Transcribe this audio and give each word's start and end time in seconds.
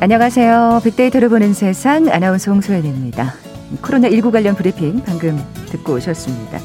안녕하세요. 0.00 0.82
빅데이터를 0.84 1.28
보는 1.28 1.54
세상 1.54 2.08
아나운서 2.08 2.52
홍소연입니다. 2.52 3.34
코로나19 3.82 4.30
관련 4.30 4.54
브리핑 4.54 5.02
방금 5.04 5.36
듣고 5.70 5.94
오셨습니다. 5.94 6.60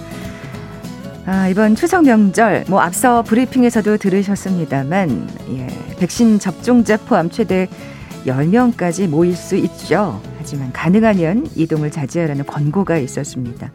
아, 1.26 1.48
이번 1.48 1.74
추석 1.74 2.04
명절, 2.06 2.66
뭐 2.68 2.80
앞서 2.80 3.24
브리핑에서도 3.24 3.98
들으셨습니다만, 3.98 5.28
예, 5.56 5.68
백신 5.98 6.38
접종자 6.38 6.96
포함 6.98 7.32
최대 7.32 7.68
10명까지 8.28 9.08
모일 9.08 9.36
수 9.36 9.56
있죠. 9.56 10.22
하지만 10.38 10.72
가능하면 10.72 11.48
이동을 11.56 11.90
자제하라는 11.90 12.46
권고가 12.46 12.98
있었습니다. 12.98 13.72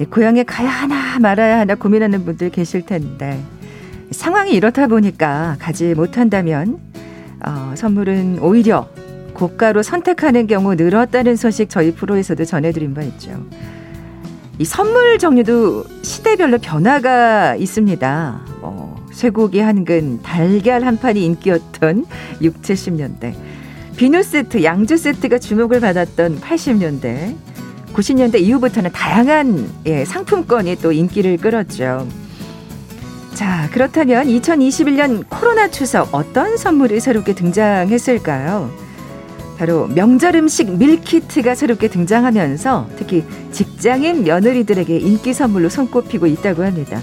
예, 0.00 0.04
고향에 0.04 0.42
가야 0.42 0.68
하나 0.68 1.18
말아야 1.20 1.60
하나 1.60 1.74
고민하는 1.74 2.26
분들 2.26 2.50
계실 2.50 2.82
텐데, 2.82 3.40
상황이 4.10 4.52
이렇다 4.52 4.88
보니까 4.88 5.56
가지 5.58 5.94
못한다면 5.94 6.78
어, 7.46 7.74
선물은 7.76 8.38
오히려 8.40 8.88
고가로 9.34 9.82
선택하는 9.82 10.46
경우 10.46 10.74
늘었다는 10.74 11.36
소식 11.36 11.68
저희 11.68 11.92
프로에서도 11.92 12.44
전해드린 12.44 12.94
바 12.94 13.02
있죠. 13.02 13.44
이 14.58 14.64
선물 14.64 15.18
종류도 15.18 15.84
시대별로 16.02 16.58
변화가 16.58 17.56
있습니다. 17.56 18.40
뭐 18.60 19.04
쇠고기 19.12 19.58
한 19.60 19.84
근, 19.84 20.22
달걀 20.22 20.84
한 20.84 20.96
판이 20.96 21.24
인기였던 21.24 22.06
6, 22.40 22.62
70년대. 22.62 23.34
비누 23.96 24.22
세트, 24.22 24.62
양주 24.62 24.96
세트가 24.96 25.38
주목을 25.38 25.80
받았던 25.80 26.40
80년대. 26.40 27.34
90년대 27.92 28.40
이후부터는 28.40 28.90
다양한 28.92 29.70
예, 29.86 30.04
상품권이 30.04 30.76
또 30.76 30.92
인기를 30.92 31.36
끌었죠. 31.36 32.06
자, 33.34 33.68
그렇다면 33.72 34.28
2021년 34.28 35.24
코로나 35.28 35.68
추석 35.68 36.14
어떤 36.14 36.56
선물이 36.56 37.00
새롭게 37.00 37.34
등장했을까요? 37.34 38.70
바로 39.58 39.88
명절 39.88 40.36
음식 40.36 40.70
밀키트가 40.70 41.56
새롭게 41.56 41.88
등장하면서 41.88 42.90
특히 42.96 43.24
직장인 43.50 44.22
며느리들에게 44.22 44.98
인기 44.98 45.34
선물로 45.34 45.68
손꼽히고 45.68 46.26
있다고 46.28 46.62
합니다. 46.62 47.00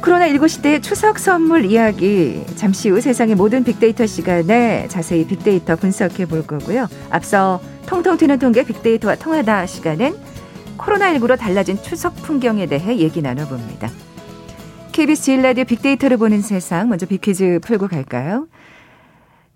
코로나19 0.00 0.48
시대의 0.48 0.82
추석 0.82 1.20
선물 1.20 1.66
이야기 1.66 2.44
잠시 2.56 2.88
후 2.88 3.00
세상의 3.00 3.36
모든 3.36 3.62
빅데이터 3.62 4.06
시간에 4.06 4.88
자세히 4.88 5.24
빅데이터 5.24 5.76
분석해 5.76 6.26
볼 6.26 6.44
거고요. 6.44 6.88
앞서 7.10 7.60
통통 7.86 8.16
튀는 8.16 8.40
통계 8.40 8.64
빅데이터와 8.64 9.14
통하다 9.14 9.66
시간은 9.66 10.16
코로나19로 10.78 11.38
달라진 11.38 11.80
추석 11.80 12.16
풍경에 12.16 12.66
대해 12.66 12.98
얘기 12.98 13.22
나눠봅니다. 13.22 13.88
KBS 14.92 15.22
제일라디오 15.22 15.64
빅데이터를 15.64 16.18
보는 16.18 16.42
세상 16.42 16.90
먼저 16.90 17.06
빅퀴즈 17.06 17.60
풀고 17.62 17.88
갈까요? 17.88 18.46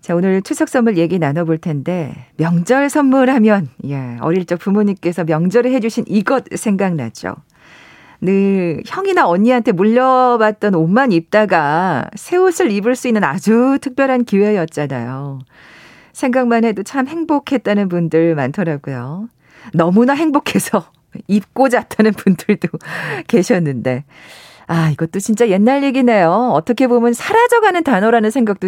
자, 0.01 0.15
오늘 0.15 0.41
추석 0.41 0.67
선물 0.67 0.97
얘기 0.97 1.19
나눠볼 1.19 1.59
텐데 1.59 2.15
명절 2.37 2.89
선물하면 2.89 3.69
예, 3.85 4.17
어릴 4.21 4.45
적 4.45 4.59
부모님께서 4.59 5.25
명절에 5.25 5.71
해주신 5.73 6.05
이것 6.07 6.45
생각나죠. 6.55 7.35
늘 8.19 8.81
형이나 8.87 9.27
언니한테 9.27 9.73
물려받던 9.73 10.73
옷만 10.73 11.11
입다가 11.11 12.09
새 12.15 12.37
옷을 12.37 12.71
입을 12.71 12.95
수 12.95 13.07
있는 13.07 13.23
아주 13.23 13.77
특별한 13.79 14.25
기회였잖아요. 14.25 15.39
생각만 16.13 16.63
해도 16.63 16.81
참 16.81 17.07
행복했다는 17.07 17.89
분들 17.89 18.33
많더라고요. 18.33 19.29
너무나 19.73 20.13
행복해서 20.13 20.89
입고 21.27 21.69
잤다는 21.69 22.13
분들도 22.13 22.69
계셨는데 23.27 24.03
아, 24.67 24.89
이것도 24.89 25.19
진짜 25.19 25.47
옛날 25.47 25.83
얘기네요. 25.83 26.51
어떻게 26.53 26.87
보면 26.87 27.13
사라져가는 27.13 27.81
단어라는 27.83 28.31
생각도, 28.31 28.67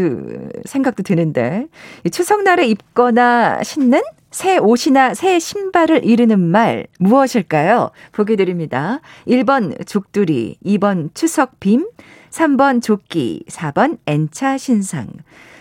생각도 0.66 1.04
드는데. 1.04 1.68
추석날에 2.10 2.68
입거나 2.68 3.62
신는 3.64 4.02
새 4.32 4.58
옷이나 4.58 5.14
새 5.14 5.40
신발을 5.40 6.06
이르는 6.06 6.40
말 6.40 6.88
무엇일까요? 7.00 7.92
보기 8.14 8.38
드립니다. 8.38 9.02
1번 9.28 9.86
족두리, 9.86 10.58
2번 10.66 11.14
추석빔, 11.14 11.86
3번 12.30 12.82
조끼, 12.82 13.44
4번 13.50 13.98
N차 14.08 14.58
신상. 14.58 15.08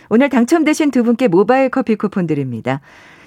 오늘 0.08 0.28
당첨되신 0.28 0.92
두 0.92 1.02
분께 1.02 1.26
모바일 1.26 1.68
커피 1.68 1.96
쿠폰 1.96 2.28
드립니다. 2.28 2.80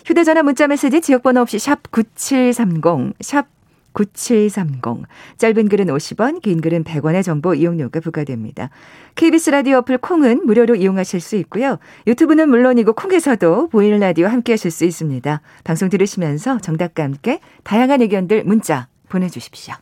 휴대전화 0.06 0.44
문자 0.44 0.66
메시지 0.68 1.02
지역번호 1.02 1.42
없이 1.42 1.60
샵 1.60 1.92
9730, 1.92 3.16
샵 3.20 3.48
9730. 3.94 5.06
짧은 5.38 5.70
글은 5.70 5.88
50원, 5.88 6.42
긴 6.42 6.62
글은 6.62 6.84
100원의 6.84 7.24
정보 7.24 7.54
이용료가 7.54 8.00
부과됩니다. 8.00 8.70
KBS 9.16 9.50
라디오 9.52 9.78
어플 9.78 9.98
콩은 10.00 10.46
무료로 10.46 10.76
이용하실 10.76 11.20
수 11.20 11.36
있고요. 11.38 11.80
유튜브는 12.08 12.50
물론이고 12.50 12.94
콩에서도 12.94 13.70
보이는 13.70 14.00
라디오 14.00 14.28
함께 14.28 14.54
하실 14.54 14.72
수 14.72 14.86
있습니다. 14.86 15.42
방송 15.64 15.90
들으시면서 15.90 16.60
정답과 16.60 17.04
함께 17.04 17.40
다양한 17.64 18.02
의견들 18.02 18.44
문자 18.46 18.88
보내주십시오. 19.10 19.76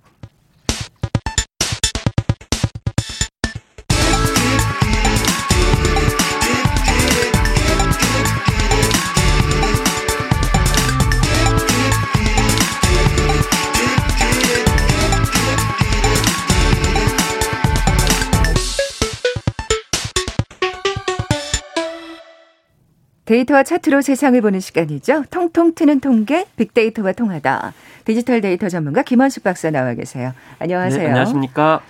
데이터와 23.30 23.62
차트로 23.62 24.02
세상을 24.02 24.42
보는 24.42 24.60
시간이죠. 24.60 25.26
통통 25.30 25.76
튀는 25.76 26.00
통계, 26.00 26.48
빅데이터와 26.58 27.12
통하다. 27.12 27.74
디지털 28.04 28.42
데이터 28.42 28.70
전문가 28.70 29.04
김원숙 29.04 29.44
박사 29.44 29.70
나와 29.70 29.94
계세요. 29.94 30.34
안녕하세요. 30.58 31.00
네, 31.00 31.10
안녕하십니까. 31.10 31.82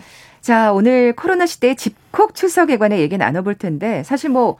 자, 0.41 0.73
오늘 0.73 1.13
코로나 1.13 1.45
시대의 1.45 1.77
집콕 1.77 2.35
추석에 2.35 2.77
관해 2.77 2.99
얘기 2.99 3.17
나눠볼 3.17 3.55
텐데, 3.55 4.03
사실 4.03 4.29
뭐, 4.29 4.57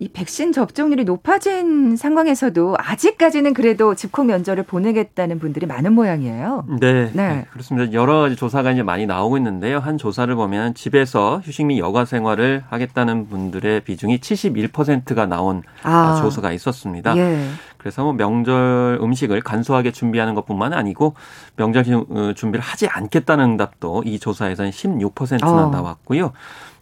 이 0.00 0.08
백신 0.08 0.52
접종률이 0.52 1.02
높아진 1.02 1.96
상황에서도 1.96 2.76
아직까지는 2.78 3.52
그래도 3.52 3.96
집콕 3.96 4.26
명절을 4.26 4.62
보내겠다는 4.62 5.40
분들이 5.40 5.66
많은 5.66 5.92
모양이에요. 5.92 6.66
네, 6.80 7.10
네. 7.12 7.46
그렇습니다. 7.50 7.92
여러 7.92 8.20
가지 8.20 8.36
조사가 8.36 8.70
이제 8.70 8.84
많이 8.84 9.06
나오고 9.06 9.38
있는데요. 9.38 9.80
한 9.80 9.98
조사를 9.98 10.32
보면 10.36 10.74
집에서 10.74 11.40
휴식 11.42 11.66
및 11.66 11.78
여가 11.78 12.04
생활을 12.04 12.62
하겠다는 12.68 13.28
분들의 13.28 13.80
비중이 13.80 14.18
71%가 14.18 15.26
나온 15.26 15.64
아. 15.82 16.20
조사가 16.22 16.52
있었습니다. 16.52 17.16
예. 17.16 17.48
그래서 17.76 18.04
뭐 18.04 18.12
명절 18.12 19.00
음식을 19.02 19.40
간소하게 19.40 19.90
준비하는 19.90 20.36
것뿐만 20.36 20.74
아니고 20.74 21.14
명절 21.56 21.84
어, 22.10 22.32
준비를 22.36 22.62
하지 22.62 22.86
않겠다는 22.86 23.44
응답도 23.44 24.04
이 24.06 24.20
조사에서는 24.20 24.70
16%나 24.70 25.66
어. 25.66 25.70
나왔고요. 25.70 26.32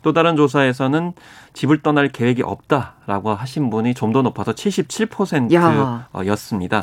또 0.03 0.12
다른 0.12 0.37
조사에서는 0.37 1.15
집을 1.56 1.81
떠날 1.83 2.09
계획이 2.09 2.43
없다라고 2.43 3.34
하신 3.34 3.71
분이 3.71 3.94
좀 3.94 4.12
더 4.12 4.22
높아서 4.22 4.53
77%였습니다. 4.53 6.83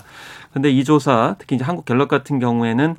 그런데 0.49 0.69
이 0.71 0.83
조사 0.83 1.35
특히 1.39 1.55
이제 1.55 1.63
한국 1.63 1.85
갤럽 1.85 2.07
같은 2.07 2.39
경우에는 2.39 2.95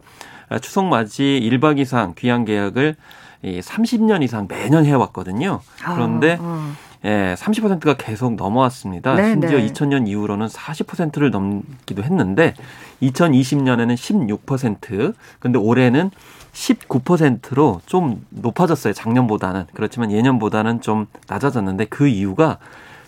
추석 0.63 0.87
맞이 0.87 1.41
1박 1.43 1.79
이상 1.79 2.15
귀향 2.17 2.45
계약을 2.45 2.97
30년 3.45 4.23
이상 4.23 4.47
매년 4.49 4.87
해왔거든요. 4.87 5.61
그런데 5.95 6.39
아, 6.41 6.73
예, 7.05 7.35
30%가 7.39 7.95
계속 7.95 8.35
넘어왔습니다. 8.35 9.15
네, 9.15 9.33
심지어 9.33 9.59
네. 9.59 9.67
2000년 9.67 10.09
이후로는 10.09 10.47
40%를 10.47 11.31
넘기도 11.31 12.03
했는데 12.03 12.55
2020년에는 13.03 13.95
16%, 13.95 15.15
근데 15.39 15.59
올해는 15.59 16.11
19%로 16.53 17.83
좀 17.85 18.25
높아졌어요. 18.31 18.95
작년보다는. 18.95 19.67
그렇지만 19.75 20.13
예년보다는 20.13 20.81
좀 20.81 21.07
낮아졌는데 21.29 21.87
그 21.87 22.07
이유가 22.07 22.59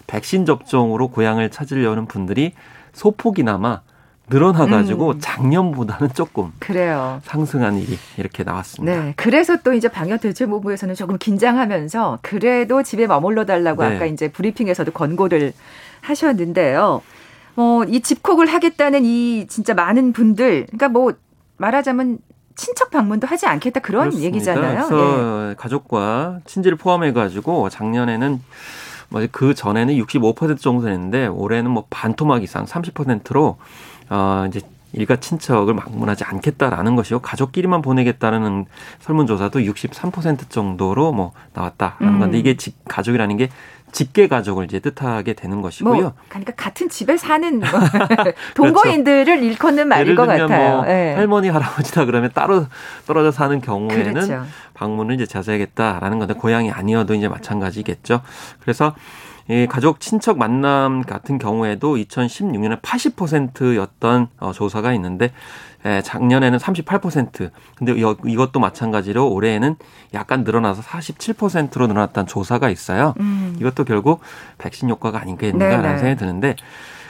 백신 0.06 0.44
접종으로 0.44 1.08
고향을 1.08 1.50
찾으려는 1.50 2.06
분들이 2.06 2.52
소폭이나마 2.92 3.80
늘어나가지고 4.28 5.12
음. 5.12 5.18
작년보다는 5.20 6.12
조금 6.14 6.52
그래요. 6.58 7.20
상승한 7.24 7.78
일이 7.78 7.98
이렇게 8.16 8.42
나왔습니다. 8.42 9.00
네, 9.00 9.12
그래서 9.16 9.56
또 9.62 9.72
이제 9.72 9.88
방역 9.88 10.20
대책본부에서는 10.20 10.94
조금 10.94 11.16
긴장하면서 11.18 12.18
그래도 12.22 12.82
집에 12.82 13.06
머물러 13.06 13.44
달라고 13.44 13.84
네. 13.84 13.94
아까 13.94 14.06
이제 14.06 14.28
브리핑에서도 14.28 14.90
권고를 14.92 15.52
하셨는데요. 16.00 17.02
어, 17.56 17.82
이 17.88 18.00
집콕을 18.00 18.46
하겠다는 18.46 19.04
이 19.04 19.46
진짜 19.48 19.74
많은 19.74 20.12
분들, 20.12 20.66
그러니까 20.66 20.88
뭐 20.88 21.12
말하자면 21.56 22.18
친척 22.54 22.90
방문도 22.90 23.26
하지 23.26 23.46
않겠다 23.46 23.80
그런 23.80 24.04
그렇습니다. 24.10 24.26
얘기잖아요. 24.26 24.86
그래서 24.86 25.50
예. 25.50 25.54
가족과 25.54 26.40
친지를 26.46 26.76
포함해 26.76 27.12
가지고 27.12 27.68
작년에는 27.68 28.40
뭐그 29.10 29.54
전에는 29.54 29.94
65% 29.94 30.58
정도 30.58 30.84
됐는데 30.84 31.26
올해는 31.26 31.70
뭐 31.70 31.84
반토막 31.90 32.42
이상 32.42 32.64
30%로 32.64 33.58
어 34.08 34.44
이제 34.48 34.60
일가 34.92 35.16
친척을 35.16 35.76
방문하지 35.76 36.24
않겠다라는 36.24 36.96
것이고 36.96 37.20
가족끼리만 37.20 37.82
보내겠다는 37.82 38.64
설문조사도 39.00 39.60
63% 39.60 40.48
정도로 40.48 41.12
뭐 41.12 41.32
나왔다라는 41.52 42.14
음. 42.14 42.20
건데 42.20 42.38
이게 42.38 42.56
집 42.56 42.76
가족이라는 42.88 43.36
게 43.36 43.50
직계 43.92 44.26
가족을 44.26 44.64
이제 44.64 44.78
뜻하게 44.78 45.34
되는 45.34 45.62
것이고요. 45.62 46.00
뭐, 46.02 46.12
그러니까 46.28 46.52
같은 46.54 46.88
집에 46.88 47.16
사는 47.16 47.60
뭐 47.60 47.68
동거인들을 48.54 49.24
그렇죠. 49.24 49.42
일컫는 49.42 49.88
말일 49.88 50.14
것 50.14 50.26
같아요. 50.26 50.76
뭐 50.76 50.84
네. 50.84 51.14
할머니 51.14 51.48
할아버지다 51.48 52.04
그러면 52.04 52.30
따로 52.34 52.66
떨어져 53.06 53.30
사는 53.30 53.60
경우에는 53.60 54.12
그렇죠. 54.12 54.44
방문을 54.74 55.14
이제 55.14 55.26
자제하겠다라는 55.26 56.18
건데 56.18 56.34
고향이 56.34 56.70
아니어도 56.70 57.14
이제 57.14 57.28
마찬가지겠죠. 57.28 58.20
그래서 58.60 58.94
이 59.48 59.66
가족 59.68 60.00
친척 60.00 60.38
만남 60.38 61.02
같은 61.02 61.38
경우에도 61.38 61.96
2016년에 61.96 62.80
80%였던 62.80 64.28
어, 64.40 64.52
조사가 64.52 64.92
있는데 64.94 65.32
예, 65.84 66.02
작년에는 66.02 66.58
38%. 66.58 67.50
근데 67.76 67.94
이것도 68.26 68.58
마찬가지로 68.58 69.30
올해에는 69.30 69.76
약간 70.14 70.42
늘어나서 70.42 70.82
47%로 70.82 71.86
늘어났다는 71.86 72.26
조사가 72.26 72.70
있어요. 72.70 73.14
음. 73.20 73.56
이것도 73.60 73.84
결국 73.84 74.20
백신 74.58 74.90
효과가 74.90 75.20
아닌가라는. 75.20 75.98
생각이 75.98 76.16
드는데 76.18 76.56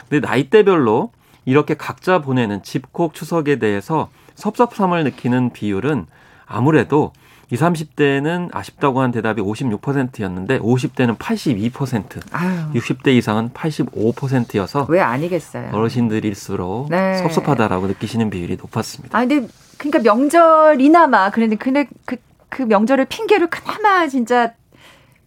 근데 0.07 0.25
나이대별로 0.25 1.11
이렇게 1.45 1.73
각자 1.73 2.19
보내는 2.19 2.61
집콕 2.61 3.15
추석에 3.15 3.57
대해서 3.57 4.09
섭섭함을 4.35 5.03
느끼는 5.05 5.53
비율은 5.53 6.05
아무래도 6.45 7.13
20, 7.49 7.63
30대는 7.95 8.49
아쉽다고 8.53 9.01
한 9.01 9.11
대답이 9.11 9.41
56%였는데 9.41 10.59
50대는 10.59 11.17
82%, 11.17 12.21
아유. 12.31 12.57
60대 12.75 13.07
이상은 13.09 13.49
85%여서 13.51 14.85
왜 14.89 14.99
아니겠어요? 14.99 15.69
어르신들일수록 15.71 16.89
네. 16.89 17.15
섭섭하다라고 17.17 17.87
느끼시는 17.87 18.29
비율이 18.29 18.57
높았습니다. 18.57 19.17
아 19.17 19.25
근데 19.25 19.47
그러니까 19.77 19.99
명절이나마 19.99 21.29
그런데 21.31 21.55
근데 21.55 21.87
그, 22.05 22.17
그 22.49 22.63
명절을 22.63 23.05
핑계로 23.05 23.47
그나마 23.49 24.07
진짜 24.07 24.53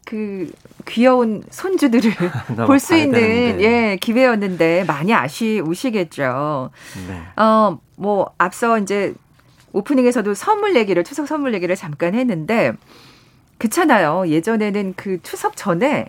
그 0.05 0.51
귀여운 0.89 1.43
손주들을 1.51 2.13
볼 2.67 2.81
수 2.81 2.97
있는 2.97 3.61
예 3.61 3.97
기회였는데 4.01 4.85
많이 4.85 5.15
아쉬우시겠죠. 5.15 6.71
네. 7.09 7.23
어뭐 7.43 8.31
앞서 8.39 8.79
이제 8.79 9.15
오프닝에서도 9.73 10.35
선물 10.35 10.77
얘기를 10.77 11.05
추석 11.05 11.27
선물 11.27 11.55
얘기를 11.55 11.75
잠깐 11.77 12.15
했는데 12.15 12.73
그렇잖아요. 13.59 14.29
예전에는 14.29 14.95
그 14.97 15.19
추석 15.23 15.57
전에 15.57 16.07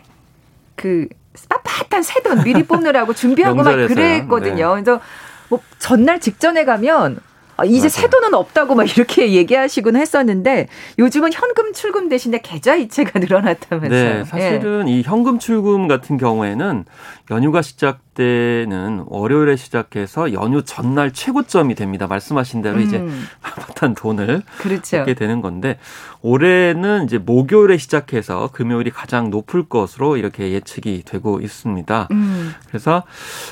그 0.75 1.07
빳빳한 1.33 2.03
새돈 2.03 2.43
미리 2.43 2.63
뽑느라고 2.63 3.13
준비하고 3.13 3.63
막 3.63 3.71
그랬거든요. 3.87 4.75
네. 4.75 4.81
그래서 4.81 5.01
뭐 5.49 5.59
전날 5.79 6.19
직전에 6.19 6.65
가면 6.65 7.19
아, 7.57 7.65
이제 7.65 7.89
새 7.89 8.09
돈은 8.09 8.33
없다고 8.33 8.73
막 8.73 8.85
이렇게 8.97 9.33
얘기하시곤 9.33 9.95
했었는데 9.95 10.67
요즘은 10.97 11.31
현금 11.33 11.73
출금 11.73 12.09
대신에 12.09 12.39
계좌 12.41 12.75
이체가 12.75 13.19
늘어났다면서요. 13.19 14.13
네, 14.13 14.23
사실은 14.23 14.87
예. 14.87 14.93
이 14.93 15.01
현금 15.03 15.37
출금 15.37 15.87
같은 15.87 16.17
경우에는 16.17 16.85
연휴가 17.29 17.61
시작 17.61 17.99
되는 18.13 19.03
월요일에 19.07 19.55
시작해서 19.55 20.33
연휴 20.33 20.63
전날 20.63 21.13
최고점이 21.13 21.75
됩니다. 21.75 22.07
말씀하신 22.07 22.61
대로 22.61 22.77
음. 22.77 22.81
이제 22.83 23.05
빳빳한 23.41 23.95
돈을 23.95 24.43
그렇죠. 24.57 24.99
얻게 24.99 25.13
되는 25.13 25.41
건데 25.41 25.77
올해는 26.21 27.05
이제 27.05 27.17
목요일에 27.17 27.77
시작해서 27.77 28.49
금요일이 28.51 28.91
가장 28.91 29.29
높을 29.29 29.63
것으로 29.67 30.17
이렇게 30.17 30.51
예측이 30.51 31.03
되고 31.05 31.39
있습니다. 31.39 32.07
음. 32.11 32.53
그래서 32.67 33.03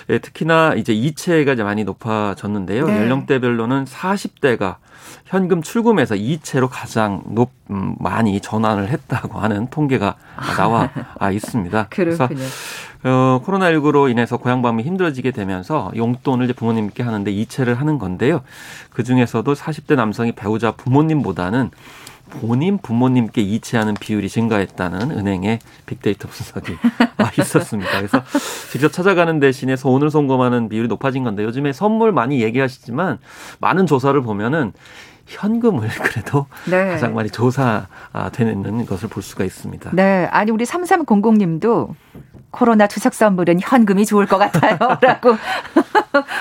예, 0.10 0.20
특히나 0.20 0.76
이제 0.76 0.94
이체가 0.94 1.54
이제 1.54 1.64
많이 1.64 1.84
높아졌는데요. 1.84 2.86
네. 2.86 2.98
연령대별로는 2.98 3.86
40대가 3.86 4.76
현금 5.26 5.62
출금에서 5.62 6.16
이체로 6.16 6.70
가장 6.70 7.22
높 7.28 7.52
음, 7.72 7.96
많이 8.00 8.40
전환을 8.42 8.90
했다고 8.90 9.40
하는 9.40 9.70
통계가 9.70 10.16
나와 10.58 10.90
있습니다. 11.32 11.88
그래서 11.92 12.28
어, 13.04 13.42
코로나19로 13.46 14.10
인해서 14.10 14.38
고향 14.38 14.62
방문이 14.62 14.88
힘들어지게 14.88 15.32
되면서 15.32 15.92
용돈을 15.96 16.46
이제 16.46 16.54
부모님께 16.54 17.04
하는데 17.04 17.32
이체를 17.32 17.76
하는 17.80 18.00
건데요. 18.00 18.42
그 18.92 19.04
중에서도 19.04 19.54
40대 19.54 19.96
남성이 19.96 20.32
배우자 20.32 20.72
부모님보다는 20.72 21.72
본인 22.30 22.78
부모님께 22.78 23.42
이체하는 23.42 23.96
비율이 23.96 24.30
증가했다는 24.30 25.12
은행의 25.12 25.60
빅데이터 25.86 26.28
분석이 26.28 26.78
있었습니다. 27.40 27.92
그래서 27.98 28.24
직접 28.72 28.92
찾아가는 28.92 29.40
대신에 29.40 29.76
손을 29.76 30.10
송금하는 30.10 30.70
비율이 30.70 30.88
높아진 30.88 31.24
건데 31.24 31.44
요즘에 31.44 31.74
선물 31.74 32.12
많이 32.12 32.42
얘기하시지만 32.42 33.20
많은 33.60 33.88
조사를 33.88 34.20
보면은 34.22 34.74
현금을 35.30 35.88
그래도 36.02 36.48
네. 36.70 36.90
가장 36.90 37.14
많이 37.14 37.30
조사되는 37.30 38.86
것을 38.86 39.10
볼 39.10 39.24
수가 39.24 39.44
있습니다. 39.44 39.92
네. 39.94 40.28
아니, 40.32 40.52
우리 40.52 40.66
3300님도 40.66 41.94
코로나 42.52 42.88
추석 42.88 43.14
선물은 43.14 43.60
현금이 43.62 44.06
좋을 44.06 44.26
것 44.26 44.38
같아요. 44.38 44.78
라고 45.02 45.38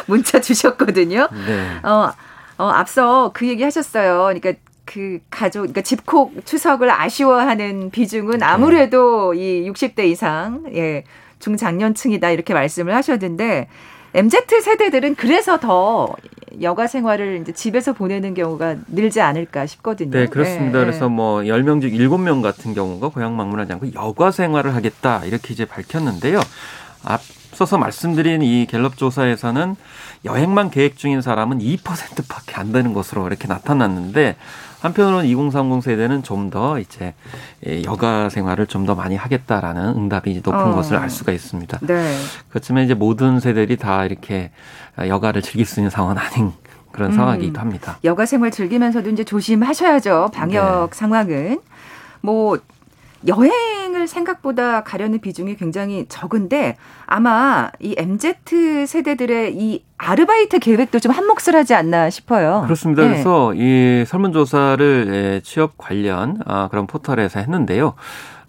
문자 0.07 0.41
주셨거든요. 0.41 1.29
네. 1.47 1.79
어, 1.83 2.13
어, 2.57 2.69
앞서 2.69 3.31
그 3.35 3.47
얘기 3.47 3.63
하셨어요. 3.63 4.23
그러니까 4.23 4.53
그 4.89 5.19
가족, 5.29 5.61
그러니까 5.61 5.83
집콕 5.83 6.33
추석을 6.47 6.91
아쉬워하는 6.91 7.91
비중은 7.91 8.39
네. 8.39 8.45
아무래도 8.45 9.35
네. 9.35 9.61
이 9.61 9.71
60대 9.71 10.07
이상, 10.07 10.65
예, 10.75 11.05
중장년층이다 11.41 12.31
이렇게 12.31 12.55
말씀을 12.55 12.95
하셨는데 12.95 13.69
MZ 14.15 14.39
세대들은 14.63 15.17
그래서 15.17 15.61
더 15.61 16.17
여가 16.63 16.87
생활을 16.87 17.41
이제 17.43 17.53
집에서 17.53 17.93
보내는 17.93 18.33
경우가 18.33 18.77
늘지 18.89 19.21
않을까 19.21 19.67
싶거든요. 19.67 20.11
네, 20.11 20.27
그렇습니다. 20.27 20.79
네. 20.79 20.85
그래서 20.87 21.11
뭐 21.11 21.41
10명 21.43 21.83
중 21.83 21.91
7명 21.91 22.43
같은 22.43 22.73
경우가 22.73 23.09
고향 23.11 23.37
방문하지 23.37 23.75
않고 23.75 23.93
여가 23.95 24.31
생활을 24.31 24.75
하겠다 24.75 25.25
이렇게 25.27 25.53
이제 25.53 25.67
밝혔는데요. 25.67 26.41
앞 27.05 27.21
서서 27.59 27.77
말씀드린 27.77 28.41
이 28.43 28.67
갤럽 28.67 28.97
조사에서는 28.97 29.75
여행만 30.25 30.71
계획 30.71 30.97
중인 30.97 31.23
사람은 31.23 31.59
2%밖에 31.59 32.55
안 32.55 32.71
되는 32.71 32.93
것으로 32.93 33.27
이렇게 33.27 33.49
나타났는데 33.49 34.37
한편으로는 34.81 35.27
2030 35.27 35.83
세대는 35.83 36.23
좀 36.23 36.51
더 36.51 36.79
이제 36.79 37.15
여가 37.85 38.29
생활을 38.29 38.69
좀 38.69 38.87
더 38.87 38.95
많이 38.95 39.17
하겠다라는 39.17 39.97
응답이 39.97 40.41
높은 40.45 40.55
어. 40.55 40.75
것을 40.77 40.97
알 40.99 41.11
수가 41.11 41.33
있습니다. 41.33 41.81
네. 41.83 42.17
그렇지만 42.49 42.85
이제 42.85 42.95
모든 42.95 43.41
세대들이 43.41 43.77
다 43.77 44.05
이렇게 44.05 44.53
여가를 44.97 45.43
즐길 45.43 45.67
수 45.67 45.81
있는 45.81 45.91
상황은 45.91 46.17
아닌 46.17 46.53
그런 46.93 47.11
음. 47.11 47.17
상황이기도 47.17 47.59
합니다. 47.59 47.99
여가 48.05 48.25
생활 48.25 48.53
즐기면서도 48.53 49.11
이제 49.11 49.25
조심하셔야죠. 49.25 50.31
방역 50.33 50.91
네. 50.91 50.97
상황은 50.97 51.61
뭐 52.21 52.57
여행을 53.27 54.07
생각보다 54.07 54.83
가려는 54.85 55.21
비중이 55.21 55.57
굉장히 55.57 56.07
적은데 56.09 56.77
아마 57.07 57.71
이 57.81 57.95
MZ 57.99 58.87
세대들의 58.87 59.57
이 59.57 59.85
아르바이트 59.97 60.61
계획도 60.61 61.01
좀 61.01 61.13
한몫을 61.13 61.55
하지 61.55 61.75
않나 61.75 62.11
싶어요. 62.11 62.63
그렇습니다. 62.65 63.03
네. 63.03 63.09
그래서 63.09 63.53
이 63.55 64.05
설문조사를 64.07 65.09
예, 65.11 65.41
취업 65.43 65.77
관련 65.77 66.39
아, 66.47 66.69
그런 66.69 66.87
포털에서 66.87 67.41
했는데요. 67.41 67.95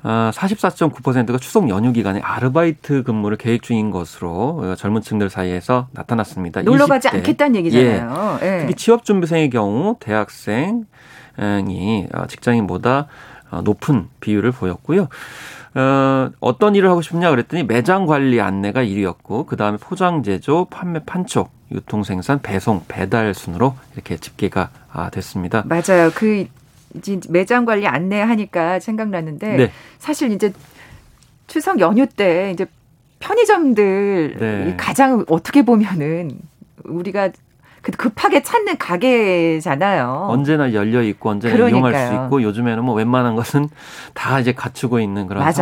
아, 0.01 0.31
44.9%가 0.33 1.37
추석 1.39 1.67
연휴 1.69 1.91
기간에 1.91 2.21
아르바이트 2.21 3.03
근무를 3.03 3.37
계획 3.37 3.63
중인 3.63 3.91
것으로 3.91 4.61
어, 4.63 4.75
젊은 4.77 5.01
층들 5.01 5.29
사이에서 5.29 5.87
나타났습니다. 5.91 6.61
놀러 6.61 6.85
가지 6.85 7.09
않겠다는 7.09 7.55
얘기잖아요. 7.57 8.39
예. 8.41 8.45
예. 8.45 8.59
특히 8.61 8.75
취업 8.75 9.03
준비생의 9.03 9.49
경우 9.49 9.97
대학생이 9.99 10.85
어, 12.13 12.27
직장인보다 12.27 12.99
어, 12.99 13.07
높은 13.63 14.07
비율을 14.19 14.51
보였고요. 14.51 15.07
어, 15.75 16.31
어떤 16.39 16.75
일을 16.75 16.89
하고 16.89 17.01
싶냐 17.01 17.29
그랬더니 17.29 17.63
매장 17.63 18.05
관리 18.05 18.41
안내가 18.41 18.83
1위였고 18.83 19.45
그 19.45 19.55
다음에 19.55 19.77
포장 19.77 20.23
제조, 20.23 20.65
판매 20.65 20.99
판촉, 20.99 21.51
유통 21.71 22.03
생산, 22.03 22.41
배송, 22.41 22.83
배달 22.87 23.33
순으로 23.33 23.75
이렇게 23.93 24.17
집계가 24.17 24.71
아, 24.91 25.09
됐습니다. 25.09 25.63
맞아요. 25.67 26.11
그 26.15 26.47
이제 26.95 27.19
매장 27.29 27.65
관리 27.65 27.87
안내하니까 27.87 28.79
생각났는데 28.79 29.57
네. 29.57 29.71
사실 29.99 30.31
이제 30.31 30.51
추석 31.45 31.79
연휴 31.79 32.07
때 32.07 32.51
이제 32.51 32.65
편의점들 33.19 34.35
네. 34.39 34.75
가장 34.77 35.23
어떻게 35.27 35.63
보면은 35.63 36.31
우리가 36.83 37.29
그 37.29 37.33
급하게 37.81 38.43
찾는 38.43 38.77
가게잖아요. 38.77 40.27
언제나 40.29 40.73
열려 40.73 41.01
있고 41.03 41.29
언제나 41.29 41.53
그러니까요. 41.55 41.77
이용할 41.91 42.07
수 42.07 42.13
있고 42.13 42.43
요즘에는 42.43 42.83
뭐 42.83 42.95
웬만한 42.95 43.35
것은 43.35 43.69
다 44.13 44.39
이제 44.39 44.53
갖추고 44.53 44.99
있는 44.99 45.27
그런 45.27 45.41
맞아요. 45.43 45.53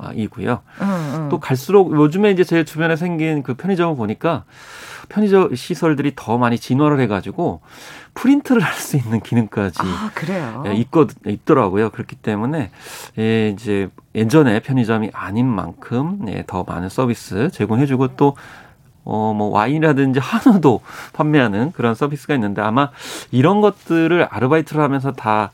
상황이고요. 0.00 0.60
음, 0.80 0.84
음. 1.14 1.28
또 1.30 1.40
갈수록 1.40 1.92
요즘에 1.94 2.30
이제 2.30 2.44
제 2.44 2.64
주변에 2.64 2.96
생긴 2.96 3.42
그 3.42 3.54
편의점을 3.54 3.96
보니까 3.96 4.44
편의점 5.08 5.54
시설들이 5.54 6.12
더 6.16 6.38
많이 6.38 6.58
진화를 6.58 6.98
해가지고 7.00 7.60
프린트를 8.14 8.62
할 8.62 8.74
수 8.74 8.96
있는 8.96 9.20
기능까지 9.20 9.78
아, 9.82 10.10
그래요? 10.14 10.62
예, 10.66 10.74
있거 10.74 11.06
있더라고요. 11.26 11.90
그렇기 11.90 12.16
때문에 12.16 12.70
예, 13.18 13.48
이제 13.50 13.88
예전에 14.14 14.60
편의점이 14.60 15.10
아닌 15.12 15.46
만큼 15.46 16.20
예, 16.28 16.44
더 16.46 16.64
많은 16.66 16.88
서비스 16.88 17.50
제공해주고 17.50 18.16
또 18.16 18.36
어, 19.04 19.34
뭐, 19.36 19.48
와인이라든지 19.50 20.20
한우도 20.20 20.80
판매하는 21.12 21.72
그런 21.72 21.94
서비스가 21.94 22.34
있는데 22.34 22.62
아마 22.62 22.90
이런 23.30 23.60
것들을 23.60 24.26
아르바이트를 24.30 24.82
하면서 24.82 25.12
다 25.12 25.50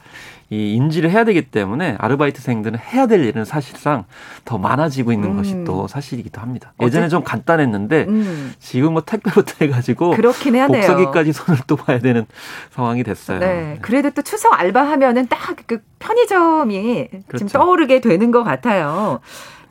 이 0.52 0.74
인지를 0.74 1.10
해야 1.10 1.22
되기 1.22 1.42
때문에 1.42 1.94
아르바이트생들은 2.00 2.80
해야 2.80 3.06
될 3.06 3.24
일은 3.24 3.44
사실상 3.44 4.04
더 4.44 4.58
많아지고 4.58 5.12
있는 5.12 5.30
음. 5.30 5.36
것이 5.36 5.62
또 5.64 5.86
사실이기도 5.86 6.40
합니다. 6.40 6.72
예전에 6.80 7.08
좀 7.08 7.22
간단했는데 7.22 8.06
음. 8.08 8.52
지금 8.58 8.94
뭐 8.94 9.02
택배부터 9.02 9.64
해가지고 9.64 10.10
그렇긴 10.10 10.56
해야 10.56 10.66
복서기까지 10.66 11.32
손을 11.32 11.60
또 11.68 11.76
봐야 11.76 12.00
되는 12.00 12.26
상황이 12.72 13.04
됐어요. 13.04 13.38
네. 13.38 13.46
네. 13.46 13.78
그래도 13.80 14.10
또 14.10 14.22
추석 14.22 14.58
알바하면은 14.58 15.28
딱 15.28 15.50
그 15.66 15.78
편의점이 15.98 17.08
그렇죠. 17.28 17.46
지금 17.46 17.48
떠오르게 17.48 18.00
되는 18.00 18.30
것 18.30 18.42
같아요. 18.42 19.20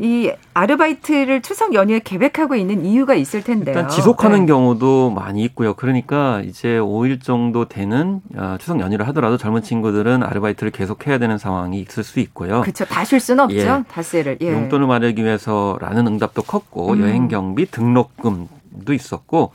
이 0.02 0.32
아르바이트를 0.54 1.42
추석 1.42 1.74
연휴에 1.74 2.00
계획하고 2.00 2.56
있는 2.56 2.86
이유가 2.86 3.16
있을 3.16 3.44
텐데요. 3.44 3.76
일단 3.76 3.90
지속하는 3.90 4.42
네. 4.42 4.46
경우도 4.46 5.10
많이 5.10 5.44
있고요. 5.44 5.74
그러니까 5.74 6.42
이제 6.46 6.80
5일 6.80 7.22
정도 7.22 7.66
되는 7.68 8.22
어, 8.38 8.56
추석 8.60 8.80
연휴를 8.80 9.06
하더라도 9.10 9.38
젊은 9.38 9.62
친구들은 9.62 10.24
아르바이트를 10.24 10.72
계속해야 10.72 11.18
되는 11.18 11.38
상황이 11.38 11.82
있을 11.82 12.04
수 12.06 12.22
있고요. 12.22 12.62
그렇죠. 12.62 12.86
다 12.86 13.04
쉴 13.04 13.20
수는 13.20 13.44
없죠. 13.44 13.58
예. 13.58 13.84
닷새를. 13.92 14.38
예. 14.42 14.54
용돈을 14.54 14.88
마련하기 14.88 15.22
위해서라는 15.24 16.08
응답도 16.08 16.44
컸고 16.44 16.94
음. 16.94 17.02
여행 17.02 17.28
경비 17.28 17.66
등록금 17.66 18.48
도 18.86 18.94
있었고 18.94 19.52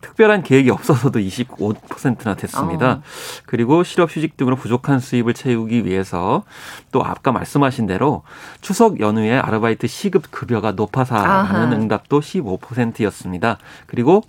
특별한 0.00 0.42
계획이 0.42 0.70
없어서도 0.70 1.18
25%나 1.18 2.34
됐습니다. 2.34 2.90
어. 2.90 3.02
그리고 3.46 3.82
실업 3.82 4.14
휴직 4.14 4.36
등으로 4.36 4.56
부족한 4.56 5.00
수입을 5.00 5.34
채우기 5.34 5.84
위해서 5.84 6.44
또 6.92 7.04
아까 7.04 7.32
말씀하신 7.32 7.86
대로 7.86 8.22
추석 8.60 9.00
연휴에 9.00 9.38
아르바이트 9.38 9.86
시급 9.86 10.30
급여가 10.30 10.72
높아서라는 10.72 11.82
응답도 11.82 12.20
15%였습니다. 12.20 13.58
그리고 13.86 14.22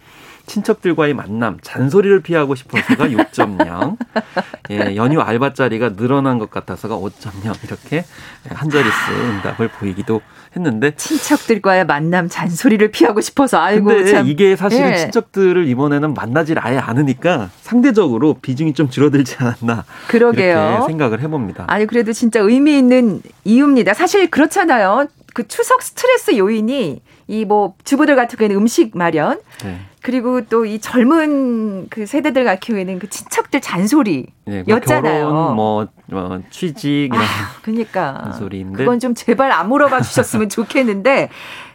친척들과의 0.47 1.13
만남, 1.13 1.59
잔소리를 1.61 2.21
피하고 2.21 2.55
싶어서가 2.55 3.07
6.0. 3.09 3.97
예, 4.71 4.95
연휴 4.95 5.19
알바 5.19 5.53
자리가 5.53 5.95
늘어난 5.95 6.39
것 6.39 6.49
같아서가 6.49 6.95
5.0 6.95 7.63
이렇게 7.63 8.05
한 8.49 8.69
자릿수 8.69 9.11
응답을 9.11 9.67
보이기도 9.67 10.21
했는데 10.57 10.95
친척들과의 10.95 11.85
만남, 11.85 12.29
잔소리를 12.29 12.91
피하고 12.91 13.21
싶어서 13.21 13.59
아이고 13.59 13.85
근데 13.85 14.11
참. 14.11 14.27
이게 14.27 14.55
사실은 14.55 14.91
예. 14.91 14.95
친척들을 14.97 15.67
이번에는 15.67 16.13
만나질 16.13 16.57
아예 16.59 16.77
않으니까 16.77 17.49
상대적으로 17.61 18.35
비중이 18.41 18.73
좀 18.73 18.89
줄어들지 18.89 19.35
않았나 19.39 19.85
그러게요. 20.07 20.57
이렇게 20.57 20.87
생각을 20.87 21.21
해봅니다. 21.21 21.65
아니 21.67 21.85
그래도 21.85 22.13
진짜 22.13 22.39
의미 22.41 22.77
있는 22.77 23.21
이유입니다. 23.45 23.93
사실 23.93 24.29
그렇잖아요. 24.29 25.07
그 25.33 25.47
추석 25.47 25.81
스트레스 25.83 26.37
요인이 26.37 27.01
이 27.29 27.45
뭐 27.45 27.75
주부들 27.83 28.15
같은 28.15 28.37
경우에는 28.37 28.55
음식 28.61 28.97
마련 28.97 29.39
네. 29.63 29.79
그리고 30.07 30.39
또 30.45 30.65
이 30.65 30.79
젊은 30.79 31.87
그 31.89 32.05
세대들 32.05 32.45
같은 32.45 32.59
경우에는 32.59 32.99
그 32.99 33.09
친척들 33.09 33.59
잔소리였잖아요. 33.59 34.31
네, 34.45 34.63
뭐 34.63 34.79
결혼, 34.79 35.55
뭐, 35.55 35.87
뭐 36.05 36.41
취직 36.49 37.09
이런 37.11 37.19
아, 37.19 37.25
그러니까 37.61 38.21
잔소리인데 38.23 38.77
그건 38.77 39.01
좀 39.01 39.13
제발 39.13 39.51
안 39.51 39.67
물어봐 39.67 39.99
주셨으면 40.01 40.47
좋겠는데 40.47 41.27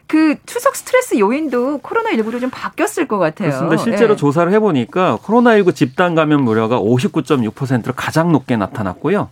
그 0.06 0.36
추석 0.46 0.76
스트레스 0.76 1.18
요인도 1.18 1.80
코로나19로 1.80 2.40
좀 2.40 2.48
바뀌었을 2.48 3.06
것 3.06 3.18
같아요. 3.18 3.50
그렇습니다. 3.50 3.76
실제로 3.76 4.14
네. 4.14 4.16
조사를 4.16 4.50
해보니까 4.50 5.18
코로나19 5.22 5.74
집단 5.74 6.14
감염 6.14 6.42
무료가 6.42 6.80
59.6%로 6.80 7.92
가장 7.94 8.32
높게 8.32 8.56
나타났고요. 8.56 9.28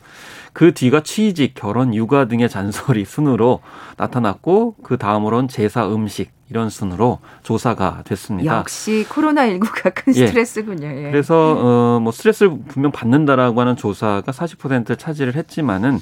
그 0.53 0.75
뒤가 0.75 1.03
취직, 1.03 1.55
결혼, 1.55 1.95
육아 1.95 2.27
등의 2.27 2.51
잔소리 2.51 3.07
순으로 3.07 3.61
나타났고 3.97 4.75
그 4.83 4.99
다음으로는 4.99 5.49
제사, 5.49 5.87
음식 5.87 6.40
이런 6.51 6.69
순으로 6.69 7.19
조사가 7.43 8.03
됐습니다. 8.05 8.59
역시 8.59 9.07
코로나19가 9.09 9.95
큰 9.95 10.15
예. 10.17 10.27
스트레스군요. 10.27 10.87
예. 10.87 11.11
그래서 11.11 11.57
어, 11.59 12.01
뭐 12.01 12.13
스트레스를 12.13 12.59
분명 12.69 12.91
받는다라고 12.93 13.61
하는 13.61 13.77
조사가 13.77 14.31
40%를 14.33 14.97
차지를 14.97 15.35
했지만은 15.37 16.01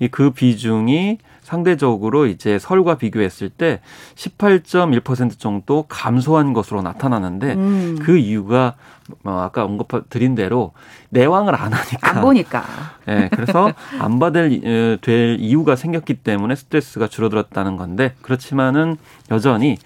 이 0.00 0.08
그 0.08 0.30
비중이 0.30 1.18
상대적으로 1.44 2.26
이제 2.26 2.58
설과 2.58 2.96
비교했을 2.96 3.50
때 3.50 3.80
18.1% 4.16 5.38
정도 5.38 5.84
감소한 5.88 6.54
것으로 6.54 6.82
나타나는데 6.82 7.52
음. 7.52 7.98
그 8.02 8.16
이유가 8.16 8.74
뭐 9.22 9.42
아까 9.42 9.64
언급 9.64 10.08
드린 10.08 10.34
대로 10.34 10.72
내왕을 11.10 11.54
안 11.54 11.72
하니까 11.74 12.10
안 12.16 12.22
보니까 12.22 12.64
예 13.06 13.14
네, 13.14 13.28
그래서 13.30 13.70
안 14.00 14.18
받을 14.18 14.60
어, 14.64 14.98
될 15.02 15.36
이유가 15.38 15.76
생겼기 15.76 16.14
때문에 16.14 16.54
스트레스가 16.56 17.06
줄어들었다는 17.06 17.76
건데 17.76 18.14
그렇지만은 18.22 18.96
여전히 19.30 19.76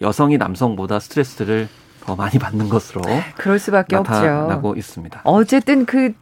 여성이 0.00 0.38
남성보다 0.38 0.98
스트레스를 0.98 1.68
더 2.00 2.16
많이 2.16 2.38
받는 2.38 2.68
것으로 2.68 3.02
그럴 3.36 3.58
수밖에 3.58 3.96
나타나고 3.96 4.70
없죠. 4.70 4.78
있습니다. 4.78 5.20
어쨌든 5.24 5.86
그 5.86 6.14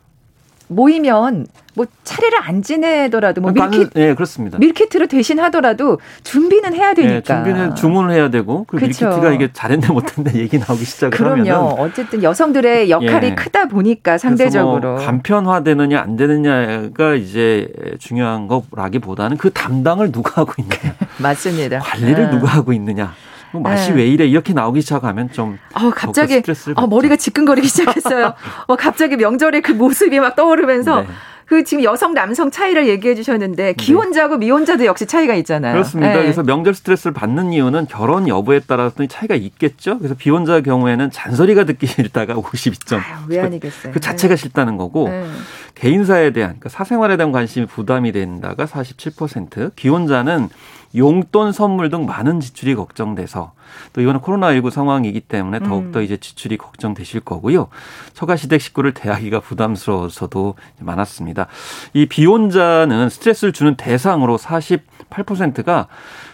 모이면 0.71 1.47
뭐 1.75 1.87
차례를 2.05 2.39
안 2.43 2.63
지내더라도 2.63 3.41
뭐 3.41 3.53
밀키트 3.53 3.91
네, 3.99 4.15
그렇습니다. 4.15 4.59
밀키트를 4.59 5.09
대신 5.09 5.39
하더라도 5.41 5.99
준비는 6.23 6.75
해야 6.75 6.95
되니까. 6.95 7.15
네, 7.15 7.23
준비는 7.23 7.75
주문을 7.75 8.15
해야 8.15 8.31
되고 8.31 8.65
그 8.65 8.77
그렇죠. 8.77 9.07
밀키트가 9.07 9.33
이게 9.33 9.51
잘했네 9.53 9.89
못했네 9.89 10.35
얘기 10.35 10.59
나오기 10.59 10.85
시작을 10.85 11.11
그럼요. 11.17 11.41
하면은 11.41 11.59
어쨌든 11.79 12.23
여성들의 12.23 12.91
역할이 12.91 13.27
예. 13.29 13.35
크다 13.35 13.67
보니까 13.67 14.13
뭐 14.13 14.19
상대적으로 14.19 14.95
뭐 14.95 15.05
간편화되느냐 15.05 16.01
안 16.01 16.17
되느냐가 16.17 17.15
이제 17.15 17.69
중요한 17.99 18.49
거라기보다는 18.49 19.37
그 19.37 19.51
담당을 19.51 20.13
누가 20.13 20.41
하고 20.43 20.55
있느냐. 20.59 20.95
맞습니다. 21.19 21.81
관리를 21.81 22.25
네. 22.25 22.31
누가 22.31 22.49
하고 22.49 22.73
있느냐. 22.73 23.13
뭐 23.53 23.63
맛이 23.63 23.91
네. 23.91 23.97
왜 23.97 24.07
이래 24.07 24.27
이렇게 24.27 24.53
나오기 24.53 24.81
시작하면 24.81 25.31
좀 25.33 25.59
어, 25.75 25.91
갑자기 25.91 26.43
어, 26.75 26.87
머리가 26.87 27.17
지끈거리기 27.17 27.67
시작했어요. 27.69 28.35
어, 28.67 28.77
갑자기 28.77 29.17
명절에 29.17 29.61
그 29.61 29.73
모습이 29.73 30.21
막 30.21 30.37
떠오르면서 30.37 31.03
네. 31.03 31.09
그 31.51 31.65
지금 31.65 31.83
여성 31.83 32.15
남성 32.15 32.53
차이를 32.53 32.87
얘기해 32.87 33.17
주셨는데 33.17 33.65
네. 33.65 33.73
기혼자고 33.73 34.39
미혼자도 34.39 34.85
역시 34.85 35.05
차이가 35.05 35.35
있잖아요. 35.35 35.73
그렇습니다. 35.73 36.13
네. 36.13 36.23
그래서 36.23 36.45
명절 36.45 36.75
스트레스를 36.75 37.13
받는 37.13 37.53
이유는 37.53 37.89
결혼 37.89 38.29
여부에 38.29 38.61
따라서 38.69 39.05
차이가 39.09 39.35
있겠죠. 39.35 39.99
그래서 39.99 40.15
비혼자 40.15 40.61
경우에는 40.61 41.11
잔소리가 41.11 41.65
듣기 41.65 41.89
싫다가 41.89 42.35
52점. 42.35 42.99
아유, 42.99 43.25
왜 43.27 43.41
아니겠어요. 43.41 43.93
그 43.93 43.99
자체가 43.99 44.37
네. 44.37 44.41
싫다는 44.41 44.77
거고 44.77 45.09
네. 45.09 45.27
개인사에 45.75 46.31
대한 46.31 46.51
그러니까 46.51 46.69
사생활에 46.69 47.17
대한 47.17 47.33
관심이 47.33 47.67
부담이 47.67 48.13
된다가 48.13 48.67
47%. 48.67 49.75
기혼자는 49.75 50.51
용돈 50.95 51.53
선물 51.53 51.89
등 51.91 52.07
많은 52.07 52.41
지출이 52.41 52.75
걱정돼서 52.75 53.53
또 53.93 54.01
이거는 54.01 54.21
코로나19 54.21 54.71
상황이기 54.71 55.21
때문에 55.21 55.61
더욱더 55.61 56.01
음. 56.01 56.05
이제 56.05 56.17
지출이 56.17 56.57
걱정되실 56.57 57.21
거고요. 57.21 57.69
처가 58.15 58.37
시댁 58.37 58.61
식구를 58.61 58.95
대하기가 58.95 59.41
부담스러워서도 59.41 60.55
많았습니다. 60.81 61.47
이 61.95 62.07
비혼자는 62.07 63.09
스트레스를 63.09 63.53
주는 63.53 63.77
대상으로 63.77 64.37
48%가 64.39 65.87